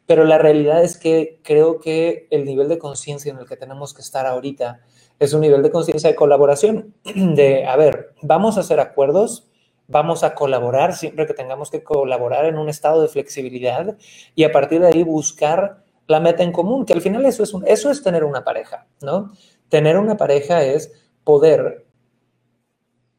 Pero 0.06 0.24
la 0.24 0.38
realidad 0.38 0.84
es 0.84 0.98
que 0.98 1.40
creo 1.44 1.80
que 1.80 2.28
el 2.32 2.46
nivel 2.46 2.70
de 2.70 2.78
conciencia 2.78 3.32
en 3.32 3.40
el 3.40 3.48
que 3.48 3.58
tenemos 3.58 3.94
que 3.94 4.02
estar 4.02 4.26
ahorita 4.26 4.82
es 5.20 5.34
un 5.34 5.42
nivel 5.42 5.64
de 5.64 5.72
conciencia 5.72 6.10
de 6.10 6.16
colaboración, 6.16 6.94
de, 7.04 7.66
a 7.66 7.76
ver, 7.76 8.14
vamos 8.22 8.58
a 8.58 8.62
hacer 8.62 8.80
acuerdos, 8.80 9.48
vamos 9.88 10.24
a 10.24 10.36
colaborar 10.36 10.96
siempre 10.96 11.26
que 11.26 11.34
tengamos 11.34 11.70
que 11.70 11.84
colaborar 11.84 12.46
en 12.46 12.58
un 12.58 12.70
estado 12.70 13.02
de 13.02 13.08
flexibilidad 13.08 13.98
y 14.34 14.44
a 14.44 14.52
partir 14.52 14.82
de 14.82 14.88
ahí 14.88 15.04
buscar 15.04 15.84
la 16.08 16.20
meta 16.20 16.44
en 16.44 16.52
común, 16.52 16.86
que 16.86 16.94
al 16.94 17.02
final 17.02 17.26
eso 17.26 17.44
es, 17.44 17.54
eso 17.66 17.90
es 17.90 18.04
tener 18.04 18.24
una 18.24 18.44
pareja, 18.44 18.88
¿no? 19.02 19.32
Tener 19.70 19.98
una 19.98 20.18
pareja 20.18 20.64
es 20.64 20.92
poder, 21.24 21.86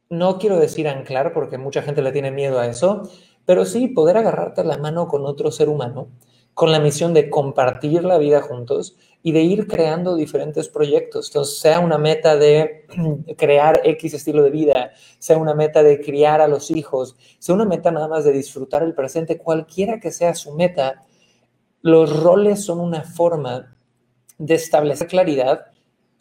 no 0.08 0.38
quiero 0.38 0.58
decir 0.58 0.88
anclar 0.88 1.32
porque 1.32 1.58
mucha 1.58 1.82
gente 1.82 2.02
le 2.02 2.12
tiene 2.12 2.30
miedo 2.30 2.60
a 2.60 2.66
eso, 2.66 3.02
pero 3.44 3.64
sí 3.64 3.88
poder 3.88 4.16
agarrarte 4.16 4.64
la 4.64 4.78
mano 4.78 5.08
con 5.08 5.26
otro 5.26 5.50
ser 5.50 5.68
humano 5.68 6.08
con 6.56 6.72
la 6.72 6.80
misión 6.80 7.12
de 7.12 7.28
compartir 7.28 8.02
la 8.02 8.16
vida 8.16 8.40
juntos 8.40 8.96
y 9.26 9.32
de 9.32 9.42
ir 9.42 9.66
creando 9.66 10.14
diferentes 10.14 10.68
proyectos. 10.68 11.30
Entonces, 11.30 11.58
sea 11.58 11.80
una 11.80 11.98
meta 11.98 12.36
de 12.36 12.86
crear 13.36 13.80
X 13.82 14.14
estilo 14.14 14.44
de 14.44 14.50
vida, 14.50 14.92
sea 15.18 15.36
una 15.36 15.52
meta 15.52 15.82
de 15.82 16.00
criar 16.00 16.40
a 16.40 16.46
los 16.46 16.70
hijos, 16.70 17.16
sea 17.40 17.56
una 17.56 17.64
meta 17.64 17.90
nada 17.90 18.06
más 18.06 18.24
de 18.24 18.30
disfrutar 18.30 18.84
el 18.84 18.94
presente, 18.94 19.36
cualquiera 19.36 19.98
que 19.98 20.12
sea 20.12 20.32
su 20.36 20.54
meta, 20.54 21.02
los 21.82 22.22
roles 22.22 22.64
son 22.64 22.78
una 22.78 23.02
forma 23.02 23.76
de 24.38 24.54
establecer 24.54 25.08
claridad 25.08 25.72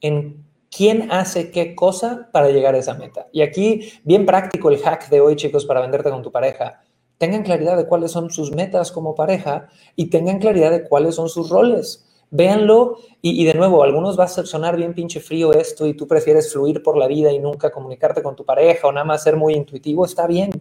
en 0.02 0.44
quién 0.76 1.12
hace 1.12 1.52
qué 1.52 1.76
cosa 1.76 2.30
para 2.34 2.50
llegar 2.50 2.74
a 2.74 2.80
esa 2.80 2.96
meta. 2.96 3.28
Y 3.32 3.44
aquí, 3.44 3.88
bien 4.04 4.26
práctico 4.26 4.72
el 4.72 4.80
hack 4.80 5.10
de 5.10 5.22
hoy, 5.22 5.36
chicos, 5.36 5.68
para 5.68 5.82
venderte 5.82 6.10
con 6.10 6.24
tu 6.24 6.32
pareja 6.32 6.82
tengan 7.18 7.44
claridad 7.44 7.78
de 7.78 7.86
cuáles 7.86 8.12
son 8.12 8.30
sus 8.30 8.52
metas 8.52 8.92
como 8.92 9.16
pareja 9.16 9.70
y 9.96 10.10
tengan 10.10 10.40
claridad 10.40 10.72
de 10.72 10.84
cuáles 10.84 11.16
son 11.16 11.30
sus 11.30 11.50
roles. 11.50 12.06
Véanlo. 12.36 12.98
Y, 13.22 13.46
de 13.46 13.54
nuevo, 13.56 13.82
algunos 13.82 14.20
va 14.20 14.26
a 14.26 14.28
sonar 14.28 14.76
bien 14.76 14.94
pinche 14.94 15.20
frío 15.20 15.52
esto 15.54 15.88
y 15.88 15.96
tú 15.96 16.08
prefieres 16.08 16.52
fluir 16.52 16.84
por 16.84 16.96
la 16.96 17.08
vida 17.08 17.32
y 17.32 17.40
nunca 17.40 17.72
comunicarte 17.72 18.22
con 18.22 18.36
tu 18.36 18.46
pareja 18.46 18.88
o 18.88 18.92
nada 18.92 19.06
más 19.06 19.24
ser 19.24 19.36
muy 19.36 19.56
intuitivo, 19.56 20.06
está 20.06 20.28
bien, 20.28 20.52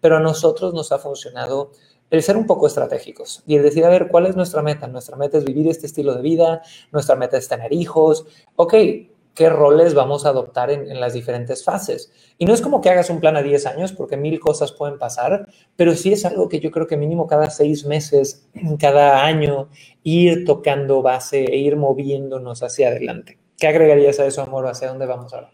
pero 0.00 0.16
a 0.16 0.20
nosotros 0.20 0.74
nos 0.74 0.90
ha 0.90 0.98
funcionado 0.98 1.70
el 2.10 2.22
ser 2.22 2.36
un 2.36 2.46
poco 2.46 2.66
estratégicos 2.66 3.44
y 3.46 3.54
el 3.54 3.62
decir, 3.62 3.84
a 3.84 3.88
ver, 3.88 4.08
¿cuál 4.08 4.26
es 4.26 4.34
nuestra 4.34 4.62
meta? 4.62 4.88
Nuestra 4.88 5.16
meta 5.16 5.38
es 5.38 5.44
vivir 5.44 5.68
este 5.68 5.86
estilo 5.86 6.14
de 6.14 6.22
vida, 6.22 6.62
nuestra 6.90 7.14
meta 7.14 7.36
es 7.36 7.46
tener 7.46 7.72
hijos, 7.72 8.26
ok, 8.56 8.74
qué 9.38 9.48
roles 9.48 9.94
vamos 9.94 10.26
a 10.26 10.30
adoptar 10.30 10.68
en, 10.72 10.90
en, 10.90 10.98
las 10.98 11.12
diferentes 11.12 11.62
fases. 11.62 12.12
Y 12.38 12.44
no 12.44 12.52
es 12.52 12.60
como 12.60 12.80
que 12.80 12.90
hagas 12.90 13.08
un 13.08 13.20
plan 13.20 13.36
a 13.36 13.42
10 13.42 13.66
años, 13.66 13.92
porque 13.92 14.16
mil 14.16 14.40
cosas 14.40 14.72
pueden 14.72 14.98
pasar, 14.98 15.46
pero 15.76 15.94
sí 15.94 16.12
es 16.12 16.24
algo 16.24 16.48
que 16.48 16.58
yo 16.58 16.72
creo 16.72 16.88
que 16.88 16.96
mínimo 16.96 17.28
cada 17.28 17.48
seis 17.48 17.86
meses, 17.86 18.48
cada 18.80 19.24
año, 19.24 19.68
ir 20.02 20.44
tocando 20.44 21.02
base 21.02 21.44
e 21.44 21.56
ir 21.56 21.76
moviéndonos 21.76 22.64
hacia 22.64 22.88
adelante. 22.88 23.38
¿Qué 23.56 23.68
agregarías 23.68 24.18
a 24.18 24.26
eso, 24.26 24.42
amor? 24.42 24.66
¿Hacia 24.66 24.88
dónde 24.88 25.06
vamos 25.06 25.32
ahora? 25.32 25.52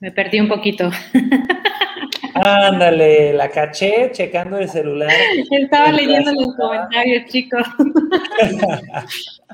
Me 0.00 0.12
perdí 0.12 0.38
un 0.38 0.48
poquito. 0.48 0.90
Ándale, 2.34 3.32
la 3.32 3.48
caché 3.48 4.10
checando 4.12 4.58
el 4.58 4.68
celular. 4.68 5.10
Estaba 5.50 5.92
leyendo 5.92 6.30
los 6.32 6.54
comentarios, 6.56 7.24
chicos. 7.30 7.66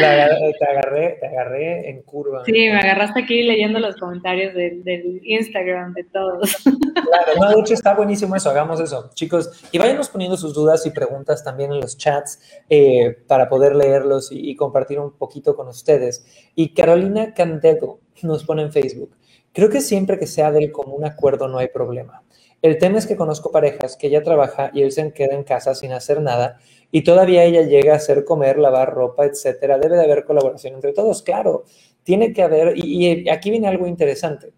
La, 0.00 0.28
te, 0.58 0.66
agarré, 0.66 1.18
te 1.20 1.26
agarré 1.26 1.90
en 1.90 2.02
curva. 2.02 2.44
Sí, 2.44 2.52
me 2.52 2.78
agarraste 2.78 3.22
aquí 3.22 3.42
leyendo 3.42 3.78
los 3.78 3.96
comentarios 3.96 4.54
del, 4.54 4.84
del 4.84 5.20
Instagram 5.24 5.94
de 5.94 6.04
todos. 6.04 6.56
Claro, 6.94 7.40
no, 7.40 7.54
de 7.54 7.60
hecho 7.60 7.74
está 7.74 7.94
buenísimo 7.94 8.36
eso, 8.36 8.50
hagamos 8.50 8.80
eso. 8.80 9.10
Chicos, 9.14 9.68
y 9.72 9.78
váyanos 9.78 10.08
poniendo 10.08 10.36
sus 10.36 10.54
dudas 10.54 10.86
y 10.86 10.90
preguntas 10.90 11.44
también 11.44 11.72
en 11.72 11.80
los 11.80 11.96
chats 11.96 12.40
eh, 12.68 13.16
para 13.26 13.48
poder 13.48 13.76
leerlos 13.76 14.32
y, 14.32 14.50
y, 14.50 14.56
compartir 14.56 14.98
un 14.98 15.12
poquito 15.12 15.54
con 15.54 15.68
ustedes. 15.68 16.24
Y 16.54 16.74
Carolina 16.74 17.34
Candedo 17.34 18.00
nos 18.22 18.44
pone 18.44 18.62
en 18.62 18.72
Facebook. 18.72 19.16
Creo 19.52 19.70
que 19.70 19.80
siempre 19.80 20.18
que 20.18 20.26
sea 20.26 20.50
del 20.50 20.72
común 20.72 21.04
acuerdo 21.04 21.48
no 21.48 21.58
hay 21.58 21.68
problema. 21.68 22.22
El 22.64 22.78
tema 22.78 22.96
es 22.96 23.06
que 23.06 23.14
conozco 23.14 23.52
parejas 23.52 23.94
que 23.94 24.06
ella 24.06 24.22
trabaja 24.22 24.70
y 24.72 24.80
él 24.80 24.90
se 24.90 25.12
queda 25.12 25.34
en 25.34 25.44
casa 25.44 25.74
sin 25.74 25.92
hacer 25.92 26.22
nada 26.22 26.58
y 26.94 27.02
todavía 27.02 27.42
ella 27.42 27.62
llega 27.62 27.94
a 27.94 27.96
hacer 27.96 28.24
comer, 28.24 28.56
lavar 28.56 28.94
ropa, 28.94 29.26
etcétera. 29.26 29.78
Debe 29.78 29.96
de 29.96 30.04
haber 30.04 30.24
colaboración 30.24 30.74
entre 30.74 30.92
todos, 30.92 31.24
claro. 31.24 31.64
Tiene 32.04 32.32
que 32.32 32.40
haber, 32.40 32.78
y, 32.78 33.04
y 33.04 33.28
aquí 33.28 33.50
viene 33.50 33.66
algo 33.66 33.88
interesante. 33.88 34.52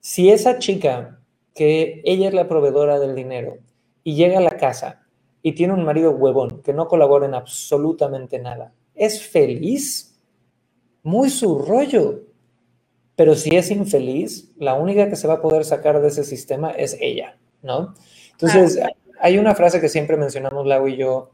Si 0.00 0.28
esa 0.28 0.58
chica, 0.58 1.20
que 1.54 2.02
ella 2.04 2.26
es 2.26 2.34
la 2.34 2.48
proveedora 2.48 2.98
del 2.98 3.14
dinero, 3.14 3.58
y 4.02 4.16
llega 4.16 4.38
a 4.38 4.42
la 4.42 4.56
casa 4.56 5.06
y 5.40 5.52
tiene 5.52 5.74
un 5.74 5.84
marido 5.84 6.10
huevón 6.10 6.62
que 6.62 6.72
no 6.72 6.88
colabora 6.88 7.26
en 7.26 7.34
absolutamente 7.34 8.40
nada, 8.40 8.72
¿es 8.96 9.22
feliz? 9.22 10.20
Muy 11.04 11.30
su 11.30 11.60
rollo. 11.60 12.24
Pero 13.14 13.36
si 13.36 13.54
es 13.54 13.70
infeliz, 13.70 14.50
la 14.56 14.74
única 14.74 15.08
que 15.08 15.14
se 15.14 15.28
va 15.28 15.34
a 15.34 15.40
poder 15.40 15.64
sacar 15.64 16.02
de 16.02 16.08
ese 16.08 16.24
sistema 16.24 16.72
es 16.72 16.98
ella, 17.00 17.38
¿no? 17.62 17.94
Entonces, 18.32 18.80
hay 19.20 19.38
una 19.38 19.54
frase 19.54 19.80
que 19.80 19.88
siempre 19.88 20.16
mencionamos, 20.16 20.66
Lau 20.66 20.88
y 20.88 20.96
yo, 20.96 21.30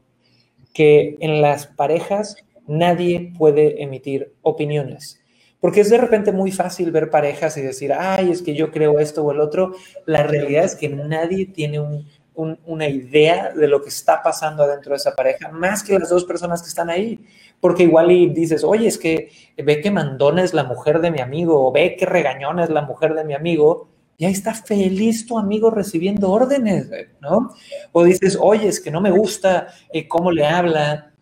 que 0.79 1.17
en 1.19 1.41
las 1.41 1.67
parejas 1.67 2.37
nadie 2.65 3.33
puede 3.37 3.83
emitir 3.83 4.33
opiniones. 4.43 5.21
Porque 5.59 5.81
es 5.81 5.89
de 5.89 5.97
repente 5.97 6.31
muy 6.31 6.53
fácil 6.53 6.89
ver 6.93 7.09
parejas 7.09 7.57
y 7.57 7.61
decir, 7.61 7.91
ay, 7.91 8.31
es 8.31 8.41
que 8.41 8.55
yo 8.55 8.71
creo 8.71 8.97
esto 8.97 9.21
o 9.25 9.33
el 9.33 9.41
otro. 9.41 9.73
La 10.05 10.23
realidad 10.23 10.63
es 10.63 10.77
que 10.77 10.87
nadie 10.87 11.47
tiene 11.47 11.81
un, 11.81 12.07
un, 12.33 12.59
una 12.65 12.87
idea 12.87 13.51
de 13.51 13.67
lo 13.67 13.81
que 13.81 13.89
está 13.89 14.23
pasando 14.23 14.63
adentro 14.63 14.91
de 14.91 14.99
esa 14.99 15.15
pareja, 15.15 15.49
más 15.49 15.83
que 15.83 15.99
las 15.99 16.07
dos 16.07 16.23
personas 16.23 16.61
que 16.61 16.69
están 16.69 16.89
ahí. 16.89 17.19
Porque 17.59 17.83
igual 17.83 18.09
y 18.11 18.29
dices, 18.29 18.63
oye, 18.63 18.87
es 18.87 18.97
que 18.97 19.31
ve 19.57 19.81
que 19.81 19.91
mandona 19.91 20.45
es 20.45 20.53
la 20.53 20.63
mujer 20.63 21.01
de 21.01 21.11
mi 21.11 21.19
amigo, 21.19 21.67
o 21.67 21.73
ve 21.73 21.97
que 21.97 22.05
regañona 22.05 22.63
es 22.63 22.69
la 22.69 22.83
mujer 22.83 23.15
de 23.15 23.25
mi 23.25 23.33
amigo, 23.33 23.89
y 24.19 24.25
ahí 24.25 24.33
está 24.33 24.53
feliz 24.53 25.25
tu 25.25 25.39
amigo 25.39 25.71
recibiendo 25.71 26.29
órdenes, 26.29 26.89
¿no? 27.21 27.55
O 27.93 28.03
dices, 28.03 28.37
oye, 28.39 28.67
es 28.67 28.81
que 28.81 28.91
no 28.91 28.99
me 28.99 29.11
gusta 29.11 29.69
eh, 29.93 30.09
cómo 30.09 30.29
le 30.29 30.45
habla 30.45 31.13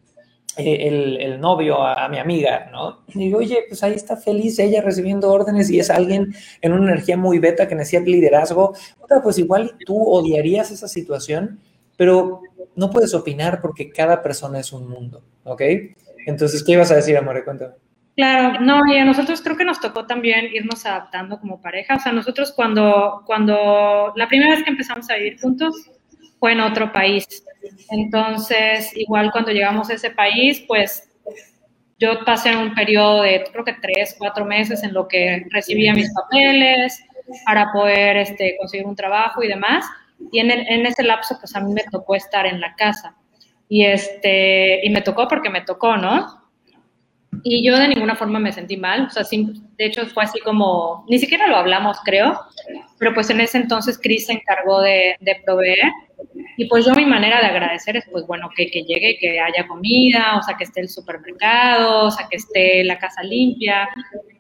eh, 0.58 0.88
el, 0.88 1.18
el, 1.18 1.40
novio 1.40 1.80
a, 1.84 2.10
mi 2.10 2.18
amiga, 2.18 2.72
¿no? 2.72 3.04
Y 3.10 3.20
digo, 3.20 3.38
oye, 3.38 3.66
pues 3.70 3.84
ahí 3.84 3.94
está 3.94 4.18
feliz 4.18 4.58
ella 4.58 4.82
recibiendo 4.82 5.32
órdenes 5.32 5.70
y 5.70 5.80
es 5.80 5.92
alguien 5.92 6.34
en 6.60 6.74
una 6.74 6.92
energía 6.92 7.18
muy 7.18 7.38
beta 7.38 7.68
que 7.68 7.76
necesita 7.76 8.04
liderazgo. 8.04 8.74
Otra, 9.00 9.22
pues 9.22 9.38
igual 9.38 9.78
tú 9.86 10.02
odiarías 10.02 10.72
esa 10.72 10.88
situación, 10.88 11.60
pero 11.98 12.42
no 12.76 12.90
puedes 12.90 13.14
opinar 13.14 13.62
porque 13.62 13.92
cada 13.92 14.24
persona 14.24 14.60
es 14.60 14.74
un 14.74 14.90
mundo, 14.90 15.22
¿ok? 15.44 15.62
Entonces, 16.26 16.64
¿qué 16.64 16.72
ibas 16.72 16.90
a 16.90 16.96
decir, 16.96 17.16
amor? 17.16 17.46
Cuéntame. 17.46 17.76
Claro, 18.18 18.60
no, 18.62 18.82
y 18.92 18.98
a 18.98 19.06
nosotros 19.06 19.44
creo 19.44 19.56
que 19.56 19.64
nos 19.64 19.80
tocó 19.80 20.08
también 20.08 20.48
irnos 20.52 20.88
adaptando 20.88 21.40
como 21.40 21.62
pareja. 21.62 21.98
O 21.98 22.00
sea, 22.00 22.12
nosotros 22.12 22.52
cuando, 22.52 23.22
cuando 23.28 24.12
la 24.16 24.28
primera 24.28 24.56
vez 24.56 24.64
que 24.64 24.72
empezamos 24.72 25.08
a 25.12 25.18
vivir 25.18 25.40
juntos 25.40 25.92
fue 26.40 26.54
en 26.54 26.62
otro 26.62 26.92
país. 26.92 27.28
Entonces, 27.92 28.92
igual 28.98 29.32
cuando 29.32 29.52
llegamos 29.52 29.92
a 29.92 29.94
ese 29.94 30.10
país, 30.10 30.64
pues 30.68 31.08
yo 32.00 32.26
pasé 32.26 32.58
un 32.58 32.74
periodo 32.74 33.22
de 33.22 33.44
creo 33.52 33.64
que 33.64 33.76
tres, 33.80 34.16
cuatro 34.18 34.46
meses 34.46 34.82
en 34.82 34.96
lo 34.96 35.08
que 35.08 35.46
recibía 35.52 35.94
mis 35.94 36.12
papeles 36.12 37.00
para 37.46 37.72
poder 37.72 38.18
este, 38.18 38.56
conseguir 38.58 38.88
un 38.88 38.96
trabajo 38.96 39.44
y 39.44 39.48
demás. 39.48 39.86
Y 40.32 40.40
en, 40.40 40.50
el, 40.50 40.68
en 40.68 40.88
ese 40.88 41.04
lapso, 41.04 41.38
pues 41.40 41.56
a 41.56 41.60
mí 41.60 41.72
me 41.72 41.84
tocó 41.92 42.16
estar 42.16 42.48
en 42.48 42.62
la 42.62 42.74
casa. 42.74 43.16
Y, 43.70 43.86
este, 43.86 44.84
y 44.84 44.90
me 44.90 45.02
tocó 45.02 45.28
porque 45.28 45.52
me 45.52 45.62
tocó, 45.62 45.98
¿no? 45.98 46.37
Y 47.44 47.66
yo 47.66 47.78
de 47.78 47.88
ninguna 47.88 48.16
forma 48.16 48.40
me 48.40 48.52
sentí 48.52 48.78
mal, 48.78 49.08
o 49.08 49.10
sea, 49.10 49.24
sí, 49.24 49.54
de 49.78 49.86
hecho 49.86 50.06
fue 50.08 50.24
así 50.24 50.40
como, 50.40 51.06
ni 51.10 51.20
siquiera 51.20 51.48
lo 51.48 51.58
hablamos, 51.58 51.98
creo, 52.04 52.40
pero 52.98 53.14
pues 53.14 53.30
en 53.30 53.42
ese 53.42 53.58
entonces 53.58 54.00
Cris 54.02 54.28
se 54.28 54.34
encargó 54.34 54.82
de, 54.82 55.16
de, 55.20 55.42
proveer 55.46 55.92
y 56.58 56.66
pues 56.66 56.86
yo 56.86 56.94
mi 56.94 57.06
manera 57.06 57.40
de 57.40 57.48
agradecer 57.48 57.98
es 57.98 58.06
pues 58.12 58.26
bueno, 58.28 58.50
que, 58.56 58.70
que 58.72 58.84
llegue, 58.84 59.18
que 59.20 59.40
haya 59.40 59.68
comida, 59.68 60.38
o 60.38 60.42
sea, 60.42 60.56
que 60.58 60.64
esté 60.64 60.82
el 60.82 60.90
supermercado, 60.90 62.06
o 62.06 62.12
sea, 62.12 62.28
que 62.30 62.38
esté 62.38 62.84
la 62.84 62.98
casa 62.98 63.24
limpia, 63.24 63.88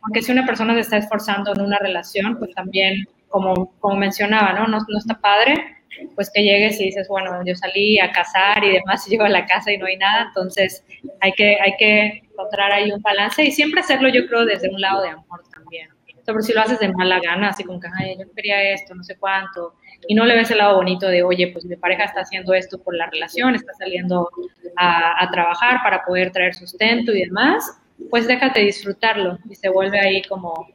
aunque 0.04 0.22
si 0.22 0.32
una 0.32 0.46
persona 0.46 0.74
se 0.74 0.82
está 0.82 0.98
esforzando 0.98 1.54
en 1.56 1.62
una 1.62 1.78
relación, 1.80 2.38
pues 2.40 2.54
también, 2.56 3.06
como, 3.28 3.74
como 3.80 3.96
mencionaba, 3.96 4.54
¿no? 4.54 4.68
¿no? 4.68 4.80
No 4.88 4.98
está 4.98 5.20
padre 5.20 5.77
pues 6.16 6.32
que 6.34 6.44
llegues 6.44 6.80
y 6.80 6.86
dices, 6.86 7.08
bueno, 7.08 7.44
yo 7.46 7.56
salí 7.56 8.00
a 8.00 8.12
cazar 8.12 8.64
y 8.64 8.72
demás, 8.72 9.08
y 9.08 9.12
llego 9.12 9.24
a 9.24 9.30
la 9.30 9.46
casa 9.46 9.72
y 9.72 9.78
no 9.78 9.86
hay 9.86 9.98
nada, 9.98 10.26
entonces 10.28 10.84
hay 11.22 11.32
que, 11.34 11.58
hay 11.62 11.74
que 11.78 12.24
encontrar 12.32 12.72
ahí 12.72 12.92
un 12.92 13.02
balance 13.02 13.44
y 13.44 13.52
siempre 13.52 13.82
hacerlo 13.82 14.10
yo 14.10 14.28
creo 14.28 14.46
desde 14.46 14.70
un 14.70 14.80
lado 14.82 15.02
de 15.02 15.10
amor 15.10 15.44
también. 15.54 15.90
Sobre 16.26 16.44
si 16.44 16.52
lo 16.52 16.60
haces 16.60 16.80
de 16.80 16.90
mala 16.92 17.22
gana, 17.22 17.50
así 17.50 17.64
como 17.64 17.80
que, 17.80 17.88
ay, 18.00 18.18
yo 18.20 18.26
quería 18.34 18.74
esto, 18.74 18.94
no 18.94 19.04
sé 19.04 19.16
cuánto, 19.18 19.76
y 20.08 20.14
no 20.14 20.26
le 20.26 20.36
ves 20.36 20.52
el 20.52 20.58
lado 20.58 20.76
bonito 20.76 21.08
de, 21.08 21.24
oye, 21.24 21.48
pues 21.54 21.64
mi 21.66 21.78
pareja 21.78 22.04
está 22.04 22.22
haciendo 22.22 22.54
esto 22.54 22.82
por 22.84 22.96
la 22.96 23.10
relación, 23.10 23.56
está 23.56 23.74
saliendo 23.80 24.30
a, 24.76 25.30
trabajar 25.32 25.80
para 25.84 26.04
poder 26.04 26.32
traer 26.32 26.54
sustento 26.54 27.14
y 27.14 27.24
demás, 27.24 27.80
pues 28.10 28.28
déjate 28.28 28.60
disfrutarlo 28.60 29.38
y 29.50 29.56
se 29.56 29.70
vuelve 29.70 30.00
ahí 30.00 30.22
como, 30.24 30.68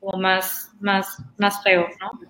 como 0.00 0.18
más, 0.18 0.70
más, 0.80 1.16
más 1.38 1.62
feo, 1.62 1.88
¿no? 2.00 2.20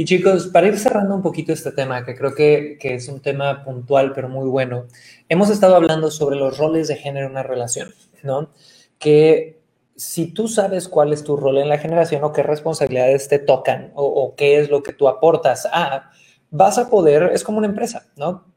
Y 0.00 0.06
chicos, 0.06 0.46
para 0.46 0.66
ir 0.66 0.78
cerrando 0.78 1.14
un 1.14 1.20
poquito 1.20 1.52
este 1.52 1.72
tema, 1.72 2.06
que 2.06 2.14
creo 2.14 2.34
que, 2.34 2.78
que, 2.80 2.94
es 2.94 3.06
un 3.10 3.20
tema 3.20 3.62
puntual 3.62 4.14
pero 4.14 4.30
muy 4.30 4.48
bueno, 4.48 4.86
hemos 5.28 5.50
estado 5.50 5.76
hablando 5.76 6.10
sobre 6.10 6.36
los 6.36 6.56
roles 6.56 6.88
de 6.88 6.96
género 6.96 7.26
en 7.26 7.32
una 7.32 7.42
relación, 7.42 7.92
¿no? 8.22 8.48
Que 8.98 9.60
si 9.96 10.32
tú 10.32 10.48
sabes 10.48 10.88
cuál 10.88 11.12
es 11.12 11.22
tu 11.22 11.36
rol 11.36 11.58
en 11.58 11.68
la 11.68 11.76
generación 11.76 12.24
o 12.24 12.32
qué 12.32 12.42
responsabilidades 12.42 13.28
te 13.28 13.40
tocan 13.40 13.92
o, 13.94 14.06
o 14.06 14.34
qué 14.36 14.58
es 14.58 14.70
lo 14.70 14.82
que 14.82 14.94
tú 14.94 15.06
aportas 15.06 15.68
a, 15.70 16.10
vas 16.50 16.78
a 16.78 16.88
poder, 16.88 17.24
es 17.34 17.44
como 17.44 17.58
una 17.58 17.66
empresa, 17.66 18.06
¿no? 18.16 18.49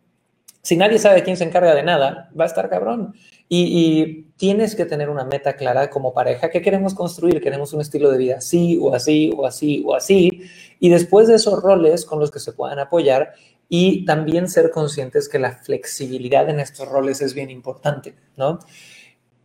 Si 0.63 0.77
nadie 0.77 0.97
sabe 0.97 1.23
quién 1.23 1.35
se 1.35 1.43
encarga 1.43 1.75
de 1.75 1.83
nada, 1.83 2.31
va 2.39 2.45
a 2.45 2.47
estar 2.47 2.69
cabrón. 2.69 3.13
Y, 3.49 4.27
tienes 4.37 4.75
que 4.75 4.85
tener 4.85 5.09
una 5.09 5.25
meta 5.25 5.53
clara 5.55 5.89
como 5.89 6.13
pareja. 6.13 6.49
¿Qué 6.49 6.61
queremos 6.61 6.93
construir? 6.93 7.41
Queremos 7.41 7.73
un 7.73 7.81
estilo 7.81 8.09
de 8.11 8.17
vida 8.17 8.37
así 8.37 8.77
o 8.81 8.93
así 8.93 9.31
o 9.35 9.45
así 9.45 9.83
o 9.85 9.93
así. 9.93 10.41
Y 10.79 10.89
después 10.89 11.27
de 11.27 11.35
esos 11.35 11.61
roles 11.61 12.05
con 12.05 12.19
los 12.19 12.31
que 12.31 12.39
se 12.39 12.53
puedan 12.53 12.79
apoyar 12.79 13.33
y 13.69 14.05
también 14.05 14.49
ser 14.49 14.71
conscientes 14.71 15.29
que 15.29 15.39
la 15.39 15.51
flexibilidad 15.51 16.49
en 16.49 16.59
estos 16.59 16.87
roles 16.87 17.21
es 17.21 17.33
bien 17.33 17.49
importante, 17.49 18.15
¿no? 18.37 18.59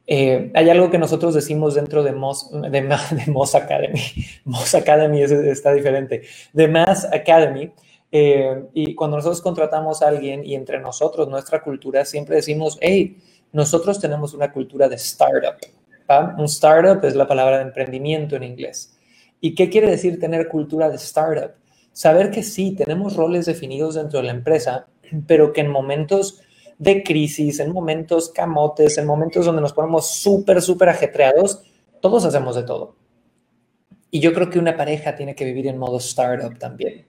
Eh, 0.07 0.51
hay 0.55 0.71
algo 0.71 0.91
que 0.91 0.99
nosotros 0.99 1.35
decimos 1.35 1.75
dentro 1.75 2.03
de 2.03 2.13
Moss, 2.13 2.51
de, 2.51 2.71
de 3.27 3.33
Moss 3.33 3.55
Academy. 3.55 4.01
Moss 4.45 4.75
Academy 4.75 5.23
es, 5.23 5.33
está 5.33 5.73
diferente. 5.73 6.23
De 6.53 6.69
Mass 6.69 7.07
Academy. 7.13 7.73
Eh, 8.11 8.65
y 8.73 8.95
cuando 8.95 9.17
nosotros 9.17 9.43
contratamos 9.43 10.03
a 10.03 10.09
alguien 10.09 10.45
y 10.45 10.55
entre 10.55 10.81
nosotros, 10.81 11.29
nuestra 11.29 11.63
cultura, 11.63 12.05
siempre 12.05 12.37
decimos, 12.37 12.79
hey, 12.81 13.19
nosotros 13.53 14.01
tenemos 14.01 14.35
una 14.35 14.53
cultura 14.53 14.89
de 14.89 14.97
startup. 14.97 15.57
Un 16.39 16.47
startup 16.47 17.05
es 17.05 17.15
la 17.15 17.27
palabra 17.27 17.59
de 17.59 17.65
emprendimiento 17.65 18.37
en 18.37 18.45
inglés. 18.45 18.99
¿Y 19.41 19.55
qué 19.55 19.69
quiere 19.69 19.91
decir 19.91 20.19
tener 20.19 20.49
cultura 20.49 20.89
de 20.89 20.97
startup? 20.97 21.53
Saber 21.93 22.31
que 22.31 22.43
sí, 22.43 22.75
tenemos 22.75 23.15
roles 23.17 23.47
definidos 23.47 23.95
dentro 23.95 24.21
de 24.21 24.27
la 24.27 24.33
empresa, 24.33 24.87
pero 25.27 25.53
que 25.53 25.61
en 25.61 25.71
momentos 25.71 26.41
de 26.79 27.03
crisis, 27.03 27.61
en 27.61 27.73
momentos 27.73 28.31
camotes, 28.31 28.97
en 28.99 29.07
momentos 29.07 29.45
donde 29.45 29.61
nos 29.61 29.73
ponemos 29.73 30.11
súper, 30.11 30.63
súper 30.63 30.89
ajetreados, 30.89 31.63
todos 32.01 32.25
hacemos 32.25 32.57
de 32.57 32.63
todo. 32.63 32.97
Y 34.11 34.21
yo 34.21 34.33
creo 34.33 34.49
que 34.49 34.59
una 34.59 34.77
pareja 34.77 35.15
tiene 35.15 35.35
que 35.35 35.45
vivir 35.45 35.67
en 35.67 35.77
modo 35.77 35.99
startup 35.99 36.59
también. 36.59 37.07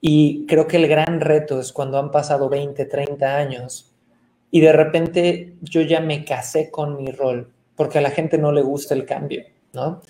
Y 0.00 0.46
creo 0.46 0.66
que 0.66 0.76
el 0.76 0.86
gran 0.86 1.20
reto 1.20 1.60
es 1.60 1.72
cuando 1.72 1.98
han 1.98 2.10
pasado 2.10 2.48
20, 2.48 2.84
30 2.84 3.36
años 3.36 3.94
y 4.50 4.60
de 4.60 4.72
repente 4.72 5.56
yo 5.60 5.82
ya 5.82 6.00
me 6.00 6.24
casé 6.24 6.70
con 6.70 6.96
mi 6.96 7.10
rol, 7.10 7.52
porque 7.76 7.98
a 7.98 8.00
la 8.00 8.10
gente 8.10 8.38
no 8.38 8.52
le 8.52 8.62
gusta 8.62 8.94
el 8.94 9.04
cambio, 9.04 9.44
¿no? 9.72 10.02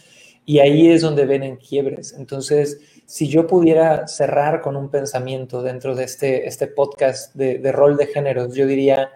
Y 0.44 0.60
ahí 0.60 0.88
es 0.88 1.02
donde 1.02 1.26
ven 1.26 1.42
en 1.42 1.56
quiebres. 1.56 2.14
Entonces, 2.16 2.80
si 3.04 3.28
yo 3.28 3.46
pudiera 3.46 4.06
cerrar 4.06 4.62
con 4.62 4.76
un 4.76 4.90
pensamiento 4.90 5.62
dentro 5.62 5.94
de 5.94 6.04
este, 6.04 6.46
este 6.46 6.68
podcast 6.68 7.34
de, 7.34 7.58
de 7.58 7.72
rol 7.72 7.96
de 7.96 8.06
géneros, 8.06 8.54
yo 8.54 8.66
diría, 8.66 9.10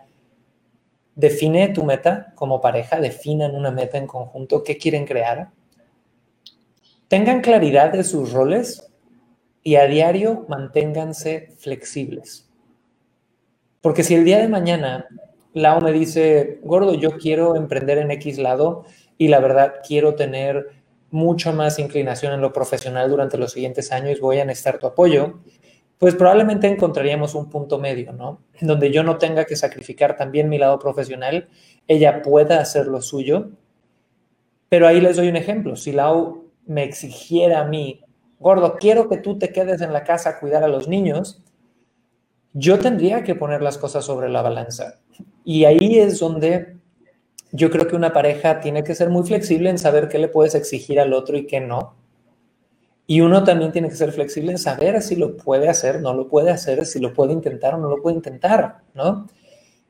define 1.15 1.69
tu 1.69 1.85
meta 1.85 2.33
como 2.35 2.61
pareja, 2.61 3.01
definan 3.01 3.55
una 3.55 3.71
meta 3.71 3.97
en 3.97 4.07
conjunto, 4.07 4.63
qué 4.63 4.77
quieren 4.77 5.07
crear, 5.07 5.51
tengan 7.09 7.41
claridad 7.41 7.93
de 7.93 8.05
sus 8.05 8.33
roles 8.33 8.92
y 9.63 9.77
a 9.77 9.87
diario 9.87 10.45
manténganse 10.49 11.51
flexibles. 11.59 12.49
Porque 13.81 14.03
si 14.03 14.15
el 14.15 14.25
día 14.25 14.39
de 14.39 14.49
mañana 14.49 15.07
Lau 15.55 15.81
me 15.83 15.93
dice, 15.93 16.61
gordo, 16.63 16.95
yo 16.95 17.19
quiero 17.19 17.57
emprender 17.57 17.99
en 17.99 18.11
X 18.13 18.39
lado 18.39 18.85
y 19.19 19.29
la 19.29 19.41
verdad 19.41 19.75
quiero 19.87 20.15
tener 20.15 20.71
mucho 21.11 21.53
más 21.53 21.79
inclinación 21.79 22.33
en 22.33 22.41
lo 22.41 22.53
profesional 22.53 23.11
durante 23.11 23.37
los 23.37 23.53
siguientes 23.53 23.93
años, 23.93 24.21
voy 24.21 24.39
a 24.41 24.47
necesitar 24.47 24.79
tu 24.79 24.87
apoyo, 24.87 25.41
pues 25.99 26.15
probablemente 26.15 26.67
encontraríamos 26.69 27.35
un 27.35 27.51
punto 27.51 27.79
medio, 27.79 28.13
¿no? 28.13 28.41
Donde 28.61 28.91
yo 28.91 29.03
no 29.03 29.19
tenga 29.19 29.45
que 29.45 29.55
sacrificar 29.55 30.17
también 30.17 30.49
mi 30.49 30.59
lado 30.59 30.79
profesional, 30.79 31.49
ella 31.87 32.23
pueda 32.23 32.61
hacer 32.61 32.87
lo 32.87 33.03
suyo, 33.03 33.51
pero 34.71 34.89
ahí 34.89 35.03
les 35.03 35.17
doy 35.17 35.29
un 35.29 35.37
ejemplo. 35.37 35.77
Si 35.77 35.93
Lau 35.93 36.47
me 36.65 36.83
exigiera 36.83 37.61
a 37.61 37.65
mí, 37.65 38.03
gordo, 38.43 38.77
quiero 38.79 39.09
que 39.09 39.17
tú 39.17 39.39
te 39.39 39.53
quedes 39.53 39.81
en 39.81 39.93
la 39.93 40.05
casa 40.05 40.31
a 40.31 40.41
cuidar 40.41 40.65
a 40.65 40.69
los 40.69 40.89
niños, 40.89 41.43
yo 42.53 42.79
tendría 42.79 43.25
que 43.25 43.35
poner 43.35 43.63
las 43.63 43.79
cosas 43.79 44.05
sobre 44.05 44.29
la 44.29 44.43
balanza. 44.43 45.01
Y 45.45 45.65
ahí 45.65 45.99
es 45.99 46.19
donde 46.19 46.77
yo 47.53 47.71
creo 47.71 47.87
que 47.87 47.97
una 47.97 48.13
pareja 48.13 48.61
tiene 48.61 48.85
que 48.85 48.95
ser 48.95 49.11
muy 49.11 49.25
flexible 49.25 49.71
en 49.71 49.79
saber 49.79 50.09
qué 50.09 50.19
le 50.19 50.29
puedes 50.29 50.55
exigir 50.55 51.01
al 51.01 51.13
otro 51.13 51.37
y 51.37 51.47
qué 51.47 51.61
no. 51.61 51.95
Y 53.07 53.21
uno 53.21 53.45
también 53.45 53.73
tiene 53.73 53.89
que 53.89 53.97
ser 53.97 54.13
flexible 54.13 54.53
en 54.53 54.59
saber 54.59 55.03
si 55.03 55.17
lo 55.17 55.37
puede 55.37 55.69
hacer, 55.69 56.01
no 56.01 56.15
lo 56.15 56.29
puede 56.29 56.51
hacer, 56.51 56.87
si 56.87 57.01
lo 57.01 57.13
puede 57.13 57.33
intentar 57.33 57.75
o 57.75 57.79
no 57.79 57.89
lo 57.89 58.01
puede 58.01 58.17
intentar, 58.17 58.79
¿no? 58.95 59.27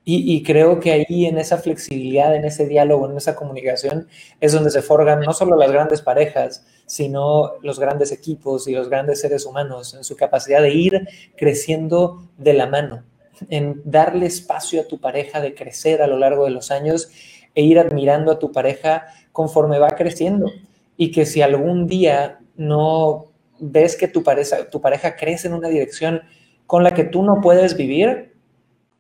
Y, 0.05 0.43
creo 0.43 0.81
que 0.81 0.91
ahí 0.91 1.27
en 1.27 1.39
esa 1.39 1.59
flexibilidad, 1.59 2.35
en 2.35 2.45
ese 2.45 2.67
diálogo, 2.67 3.09
en 3.09 3.17
esa 3.17 3.37
comunicación, 3.37 4.09
es 4.41 4.53
donde 4.53 4.71
se 4.71 4.83
forjan 4.83 5.21
no 5.21 5.33
solo 5.33 5.57
las 5.57 5.71
grandes 5.71 6.03
parejas, 6.03 6.67
sino 6.87 7.53
los 7.63 7.79
grandes 7.79 8.11
equipos 8.11 8.67
y 8.67 8.73
los 8.73 8.89
grandes 8.89 9.21
seres 9.21 9.47
humanos, 9.47 9.95
en 9.95 10.03
su 10.03 10.17
capacidad 10.17 10.61
de 10.61 10.75
ir 10.75 11.09
creciendo 11.37 12.25
de 12.37 12.53
la 12.53 12.67
mano, 12.67 13.05
en 13.49 13.81
darle 13.85 14.27
espacio 14.27 14.81
a 14.81 14.89
tu 14.89 14.99
pareja 14.99 15.41
de 15.41 15.55
crecer 15.55 16.03
a 16.03 16.09
lo 16.09 16.19
largo 16.19 16.47
de 16.47 16.51
los 16.51 16.73
años 16.73 17.09
e 17.55 17.63
ir 17.63 17.79
admirando 17.79 18.33
a 18.33 18.41
tu 18.41 18.51
pareja 18.51 19.07
conforme 19.31 19.79
va 19.79 19.91
creciendo. 19.91 20.51
Y 20.97 21.13
que 21.13 21.27
si 21.27 21.43
algún 21.43 21.87
día 21.87 22.41
no 22.57 23.27
ves 23.61 23.97
que 23.97 24.09
tu 24.09 24.25
pareja, 24.25 24.69
tu 24.69 24.81
pareja 24.81 25.15
crece 25.15 25.47
en 25.47 25.55
una 25.55 25.69
dirección 25.69 26.23
con 26.67 26.83
la 26.83 26.93
que 26.93 27.05
tú 27.05 27.23
no 27.23 27.41
puedes 27.41 27.77
vivir, 27.77 28.32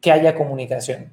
que 0.02 0.12
haya 0.12 0.34
comunicación 0.34 1.10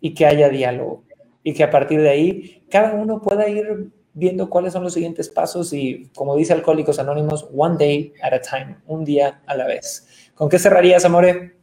y 0.00 0.12
que 0.12 0.26
haya 0.26 0.50
diálogo 0.50 1.04
y 1.42 1.54
que 1.54 1.64
a 1.64 1.70
partir 1.70 2.02
de 2.02 2.10
ahí 2.10 2.66
cada 2.70 2.92
uno 2.92 3.22
pueda 3.22 3.48
ir 3.48 3.90
viendo 4.12 4.50
cuáles 4.50 4.74
son 4.74 4.82
los 4.82 4.92
siguientes 4.92 5.28
pasos 5.28 5.72
y, 5.72 6.10
como 6.14 6.36
dice 6.36 6.52
Alcohólicos 6.52 6.98
Anónimos, 6.98 7.48
one 7.54 7.76
day 7.78 8.12
at 8.22 8.34
a 8.34 8.40
time, 8.40 8.76
un 8.86 9.04
día 9.04 9.40
a 9.46 9.54
la 9.54 9.66
vez. 9.66 10.30
¿Con 10.34 10.50
qué 10.50 10.58
cerrarías, 10.58 11.04
Amore? 11.04 11.56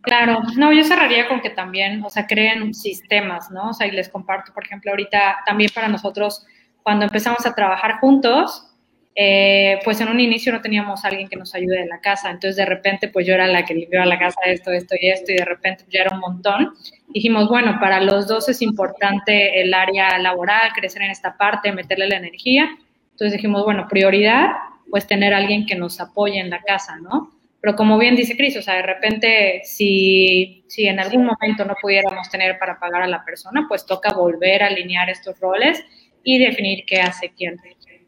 Claro, 0.00 0.40
no, 0.56 0.72
yo 0.72 0.82
cerraría 0.84 1.28
con 1.28 1.40
que 1.40 1.50
también, 1.50 2.02
o 2.02 2.10
sea, 2.10 2.26
creen 2.26 2.72
sistemas, 2.72 3.50
¿no? 3.50 3.70
O 3.70 3.72
sea, 3.72 3.86
y 3.86 3.90
les 3.90 4.08
comparto, 4.08 4.52
por 4.52 4.64
ejemplo, 4.64 4.90
ahorita 4.90 5.38
también 5.46 5.70
para 5.74 5.88
nosotros, 5.88 6.44
cuando 6.82 7.04
empezamos 7.04 7.46
a 7.46 7.54
trabajar 7.54 7.98
juntos, 8.00 8.71
eh, 9.14 9.78
pues 9.84 10.00
en 10.00 10.08
un 10.08 10.20
inicio 10.20 10.52
no 10.52 10.62
teníamos 10.62 11.04
alguien 11.04 11.28
que 11.28 11.36
nos 11.36 11.54
ayude 11.54 11.82
en 11.82 11.88
la 11.88 12.00
casa, 12.00 12.30
entonces 12.30 12.56
de 12.56 12.64
repente 12.64 13.08
pues 13.08 13.26
yo 13.26 13.34
era 13.34 13.46
la 13.46 13.64
que 13.64 13.74
limpiaba 13.74 14.06
la 14.06 14.18
casa 14.18 14.40
esto, 14.46 14.70
esto 14.72 14.94
y 14.98 15.08
esto 15.08 15.32
y 15.32 15.36
de 15.36 15.44
repente 15.44 15.84
ya 15.90 16.02
era 16.02 16.14
un 16.14 16.20
montón. 16.20 16.72
Dijimos, 17.08 17.48
bueno, 17.48 17.78
para 17.78 18.00
los 18.00 18.26
dos 18.26 18.48
es 18.48 18.62
importante 18.62 19.60
el 19.60 19.74
área 19.74 20.18
laboral, 20.18 20.72
crecer 20.74 21.02
en 21.02 21.10
esta 21.10 21.36
parte, 21.36 21.72
meterle 21.72 22.08
la 22.08 22.16
energía. 22.16 22.70
Entonces 23.10 23.32
dijimos, 23.32 23.64
bueno, 23.64 23.86
prioridad, 23.88 24.48
pues 24.90 25.06
tener 25.06 25.34
alguien 25.34 25.66
que 25.66 25.74
nos 25.74 26.00
apoye 26.00 26.38
en 26.38 26.48
la 26.48 26.62
casa, 26.62 26.96
¿no? 26.96 27.32
Pero 27.60 27.76
como 27.76 27.98
bien 27.98 28.16
dice 28.16 28.36
Cris, 28.36 28.56
o 28.56 28.62
sea, 28.62 28.74
de 28.76 28.82
repente 28.82 29.60
si, 29.64 30.64
si 30.68 30.86
en 30.88 30.98
algún 30.98 31.26
momento 31.26 31.64
no 31.64 31.74
pudiéramos 31.80 32.28
tener 32.30 32.58
para 32.58 32.78
pagar 32.78 33.02
a 33.02 33.06
la 33.06 33.24
persona, 33.24 33.66
pues 33.68 33.86
toca 33.86 34.14
volver 34.14 34.62
a 34.62 34.66
alinear 34.66 35.10
estos 35.10 35.38
roles 35.38 35.84
y 36.24 36.38
definir 36.38 36.84
qué 36.86 37.00
hace 37.00 37.30
quién. 37.36 37.60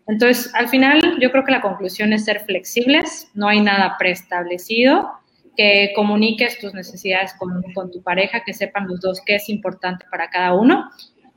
Entonces, 0.07 0.55
al 0.55 0.69
final, 0.69 1.19
yo 1.21 1.31
creo 1.31 1.45
que 1.45 1.53
la 1.53 1.62
conclusión 1.62 2.12
es 2.12 2.25
ser 2.25 2.40
flexibles, 2.40 3.31
no 3.35 3.49
hay 3.49 3.61
nada 3.61 3.97
preestablecido, 3.99 5.11
que 5.57 5.93
comuniques 5.95 6.59
tus 6.59 6.75
necesidades 6.75 7.35
con, 7.38 7.90
tu 7.90 8.03
pareja, 8.03 8.43
que 8.45 8.53
sepan 8.53 8.87
los 8.88 9.01
dos 9.01 9.23
qué 9.25 9.37
es 9.37 9.49
importante 9.49 10.05
para 10.11 10.29
cada 10.29 10.55
uno 10.55 10.90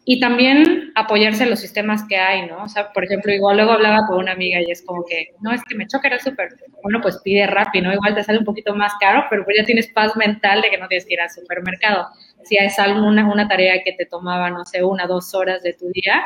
y 0.09 0.21
también 0.21 0.93
apoyarse 0.95 1.43
en 1.43 1.49
los 1.49 1.59
sistemas 1.59 2.05
que 2.07 2.15
hay, 2.15 2.47
¿no? 2.47 2.63
O 2.63 2.69
sea, 2.69 2.93
por 2.93 3.03
ejemplo, 3.03 3.31
igual 3.33 3.57
luego 3.57 3.73
hablaba 3.73 4.07
con 4.07 4.19
una 4.19 4.31
amiga 4.31 4.61
y 4.61 4.71
es 4.71 4.81
como 4.85 5.03
que, 5.03 5.31
no, 5.41 5.51
es 5.51 5.61
que 5.65 5.75
me 5.75 5.85
choca 5.85 6.07
el 6.07 6.21
súper, 6.21 6.47
bueno, 6.81 7.01
pues 7.01 7.19
pide 7.23 7.45
rápido, 7.45 7.87
¿no? 7.87 7.93
Igual 7.93 8.15
te 8.15 8.23
sale 8.23 8.39
un 8.39 8.45
poquito 8.45 8.73
más 8.73 8.93
caro, 9.01 9.25
pero 9.29 9.43
pues 9.43 9.57
ya 9.57 9.65
tienes 9.65 9.87
paz 9.89 10.15
mental 10.15 10.61
de 10.61 10.69
que 10.69 10.77
no 10.77 10.87
tienes 10.87 11.05
que 11.05 11.15
ir 11.15 11.19
al 11.19 11.29
supermercado. 11.29 12.07
Si 12.45 12.55
es 12.55 12.79
alguna 12.79 13.29
una 13.29 13.49
tarea 13.49 13.83
que 13.83 13.91
te 13.91 14.05
tomaba, 14.05 14.49
no 14.49 14.65
sé, 14.65 14.81
una, 14.81 15.07
dos 15.07 15.35
horas 15.35 15.61
de 15.61 15.73
tu 15.73 15.89
día, 15.91 16.23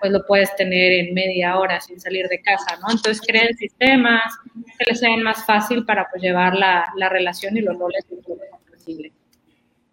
pues 0.00 0.12
lo 0.12 0.24
puedes 0.26 0.54
tener 0.56 0.92
en 0.92 1.14
media 1.14 1.58
hora 1.58 1.80
sin 1.80 2.00
salir 2.00 2.26
de 2.28 2.40
casa, 2.40 2.76
¿no? 2.80 2.90
Entonces 2.90 3.20
creen 3.26 3.56
sistemas 3.56 4.22
que 4.78 4.84
les 4.90 5.00
sean 5.00 5.22
más 5.22 5.44
fácil 5.44 5.84
para 5.84 6.08
pues 6.10 6.22
llevar 6.22 6.54
la, 6.54 6.92
la 6.96 7.08
relación 7.08 7.56
y 7.56 7.60
los 7.60 7.78
roles 7.78 8.04
lo 8.10 8.36
más 8.36 8.60
posible. 8.70 9.12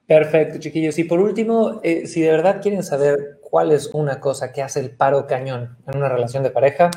Perfecto, 0.08 0.60
chiquillos. 0.60 1.00
Y 1.00 1.06
por 1.06 1.20
último, 1.20 1.80
eh, 1.84 2.06
si 2.06 2.22
de 2.22 2.32
verdad 2.32 2.62
quieren 2.62 2.84
saber 2.84 3.40
cuál 3.42 3.72
es 3.72 3.90
una 3.94 4.20
cosa 4.20 4.52
que 4.52 4.62
hace 4.62 4.80
el 4.80 4.92
paro 4.92 5.26
cañón 5.26 5.78
en 5.88 5.98
una 5.98 6.10
relación 6.10 6.44
de 6.44 6.52
pareja, 6.52 6.92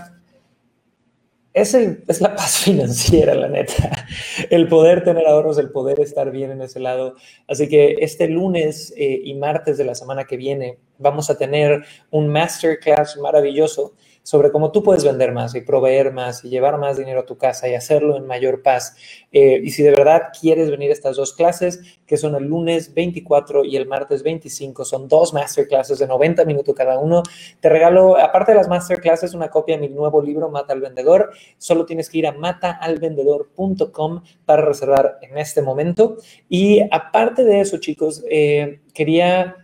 es, 1.60 1.74
el, 1.74 2.04
es 2.06 2.20
la 2.20 2.34
paz 2.34 2.58
financiera, 2.64 3.34
la 3.34 3.48
neta. 3.48 4.06
El 4.50 4.68
poder 4.68 5.04
tener 5.04 5.26
ahorros, 5.26 5.58
el 5.58 5.70
poder 5.70 6.00
estar 6.00 6.30
bien 6.30 6.50
en 6.50 6.62
ese 6.62 6.80
lado. 6.80 7.16
Así 7.46 7.68
que 7.68 7.96
este 8.00 8.28
lunes 8.28 8.92
eh, 8.96 9.20
y 9.24 9.34
martes 9.34 9.78
de 9.78 9.84
la 9.84 9.94
semana 9.94 10.24
que 10.24 10.36
viene 10.36 10.78
vamos 10.98 11.30
a 11.30 11.38
tener 11.38 11.82
un 12.10 12.28
masterclass 12.28 13.16
maravilloso 13.18 13.94
sobre 14.28 14.52
cómo 14.52 14.72
tú 14.72 14.82
puedes 14.82 15.04
vender 15.04 15.32
más 15.32 15.54
y 15.54 15.62
proveer 15.62 16.12
más 16.12 16.44
y 16.44 16.50
llevar 16.50 16.76
más 16.76 16.98
dinero 16.98 17.20
a 17.20 17.24
tu 17.24 17.38
casa 17.38 17.66
y 17.66 17.74
hacerlo 17.74 18.14
en 18.14 18.26
mayor 18.26 18.60
paz. 18.60 18.94
Eh, 19.32 19.58
y 19.64 19.70
si 19.70 19.82
de 19.82 19.88
verdad 19.88 20.24
quieres 20.38 20.70
venir 20.70 20.90
a 20.90 20.92
estas 20.92 21.16
dos 21.16 21.32
clases, 21.32 21.80
que 22.04 22.18
son 22.18 22.34
el 22.34 22.44
lunes 22.44 22.92
24 22.92 23.64
y 23.64 23.76
el 23.76 23.86
martes 23.86 24.22
25, 24.22 24.84
son 24.84 25.08
dos 25.08 25.32
masterclasses 25.32 25.98
de 25.98 26.06
90 26.06 26.44
minutos 26.44 26.74
cada 26.74 26.98
uno, 26.98 27.22
te 27.60 27.70
regalo, 27.70 28.18
aparte 28.18 28.52
de 28.52 28.58
las 28.58 28.68
masterclasses, 28.68 29.32
una 29.32 29.48
copia 29.48 29.78
de 29.78 29.88
mi 29.88 29.94
nuevo 29.94 30.20
libro, 30.20 30.50
Mata 30.50 30.74
al 30.74 30.82
Vendedor. 30.82 31.30
Solo 31.56 31.86
tienes 31.86 32.10
que 32.10 32.18
ir 32.18 32.26
a 32.26 32.32
mataalvendedor.com 32.32 34.22
para 34.44 34.60
reservar 34.60 35.20
en 35.22 35.38
este 35.38 35.62
momento. 35.62 36.18
Y 36.50 36.82
aparte 36.90 37.44
de 37.44 37.62
eso, 37.62 37.78
chicos, 37.78 38.22
eh, 38.30 38.80
quería... 38.92 39.56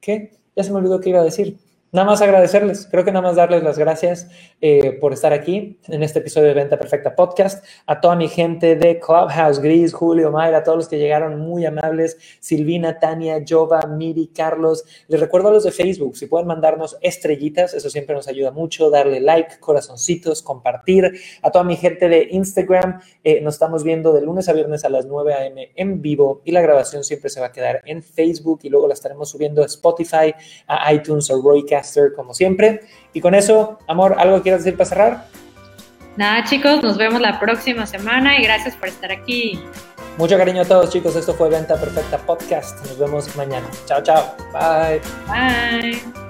¿Qué? 0.00 0.38
Ya 0.54 0.62
se 0.62 0.70
me 0.70 0.78
olvidó 0.78 1.00
qué 1.00 1.08
iba 1.08 1.18
a 1.18 1.24
decir. 1.24 1.63
Nada 1.94 2.06
más 2.08 2.20
agradecerles, 2.20 2.88
creo 2.90 3.04
que 3.04 3.12
nada 3.12 3.22
más 3.22 3.36
darles 3.36 3.62
las 3.62 3.78
gracias 3.78 4.28
eh, 4.60 4.98
por 5.00 5.12
estar 5.12 5.32
aquí 5.32 5.78
en 5.86 6.02
este 6.02 6.18
episodio 6.18 6.48
de 6.48 6.54
Venta 6.54 6.76
Perfecta 6.76 7.14
Podcast, 7.14 7.64
a 7.86 8.00
toda 8.00 8.16
mi 8.16 8.26
gente 8.26 8.74
de 8.74 8.98
Clubhouse, 8.98 9.60
Gris, 9.60 9.94
Julio, 9.94 10.32
Mayra, 10.32 10.58
a 10.58 10.62
todos 10.64 10.76
los 10.76 10.88
que 10.88 10.98
llegaron 10.98 11.38
muy 11.38 11.64
amables, 11.64 12.18
Silvina, 12.40 12.98
Tania, 12.98 13.44
Jova, 13.48 13.82
Miri, 13.86 14.26
Carlos. 14.34 14.84
Les 15.06 15.20
recuerdo 15.20 15.50
a 15.50 15.52
los 15.52 15.62
de 15.62 15.70
Facebook, 15.70 16.16
si 16.16 16.26
pueden 16.26 16.48
mandarnos 16.48 16.98
estrellitas, 17.00 17.74
eso 17.74 17.88
siempre 17.88 18.16
nos 18.16 18.26
ayuda 18.26 18.50
mucho, 18.50 18.90
darle 18.90 19.20
like, 19.20 19.60
corazoncitos, 19.60 20.42
compartir. 20.42 21.12
A 21.42 21.52
toda 21.52 21.62
mi 21.62 21.76
gente 21.76 22.08
de 22.08 22.26
Instagram, 22.28 23.02
eh, 23.22 23.40
nos 23.40 23.54
estamos 23.54 23.84
viendo 23.84 24.12
de 24.12 24.20
lunes 24.20 24.48
a 24.48 24.52
viernes 24.52 24.84
a 24.84 24.88
las 24.88 25.06
9 25.06 25.32
a.m. 25.32 25.70
en 25.76 26.02
vivo 26.02 26.42
y 26.44 26.50
la 26.50 26.60
grabación 26.60 27.04
siempre 27.04 27.30
se 27.30 27.38
va 27.38 27.46
a 27.46 27.52
quedar 27.52 27.82
en 27.84 28.02
Facebook 28.02 28.58
y 28.64 28.68
luego 28.68 28.88
la 28.88 28.94
estaremos 28.94 29.30
subiendo 29.30 29.62
a 29.62 29.66
Spotify, 29.66 30.34
a 30.66 30.92
iTunes 30.92 31.30
o 31.30 31.40
Roycast 31.40 31.83
como 32.16 32.34
siempre. 32.34 32.80
Y 33.12 33.20
con 33.20 33.34
eso, 33.34 33.78
amor, 33.86 34.16
¿algo 34.18 34.42
quieras 34.42 34.64
decir 34.64 34.76
para 34.76 34.88
cerrar? 34.88 35.26
Nada, 36.16 36.44
chicos, 36.44 36.82
nos 36.82 36.96
vemos 36.96 37.20
la 37.20 37.40
próxima 37.40 37.86
semana 37.86 38.38
y 38.38 38.44
gracias 38.44 38.76
por 38.76 38.88
estar 38.88 39.10
aquí. 39.10 39.60
Mucho 40.16 40.36
cariño 40.36 40.62
a 40.62 40.64
todos, 40.64 40.90
chicos. 40.90 41.16
Esto 41.16 41.34
fue 41.34 41.48
Venta 41.48 41.76
Perfecta 41.76 42.18
Podcast. 42.18 42.80
Nos 42.86 42.98
vemos 42.98 43.34
mañana. 43.36 43.66
Chao, 43.86 44.00
chao. 44.02 44.34
Bye. 44.52 45.00
Bye. 45.26 46.23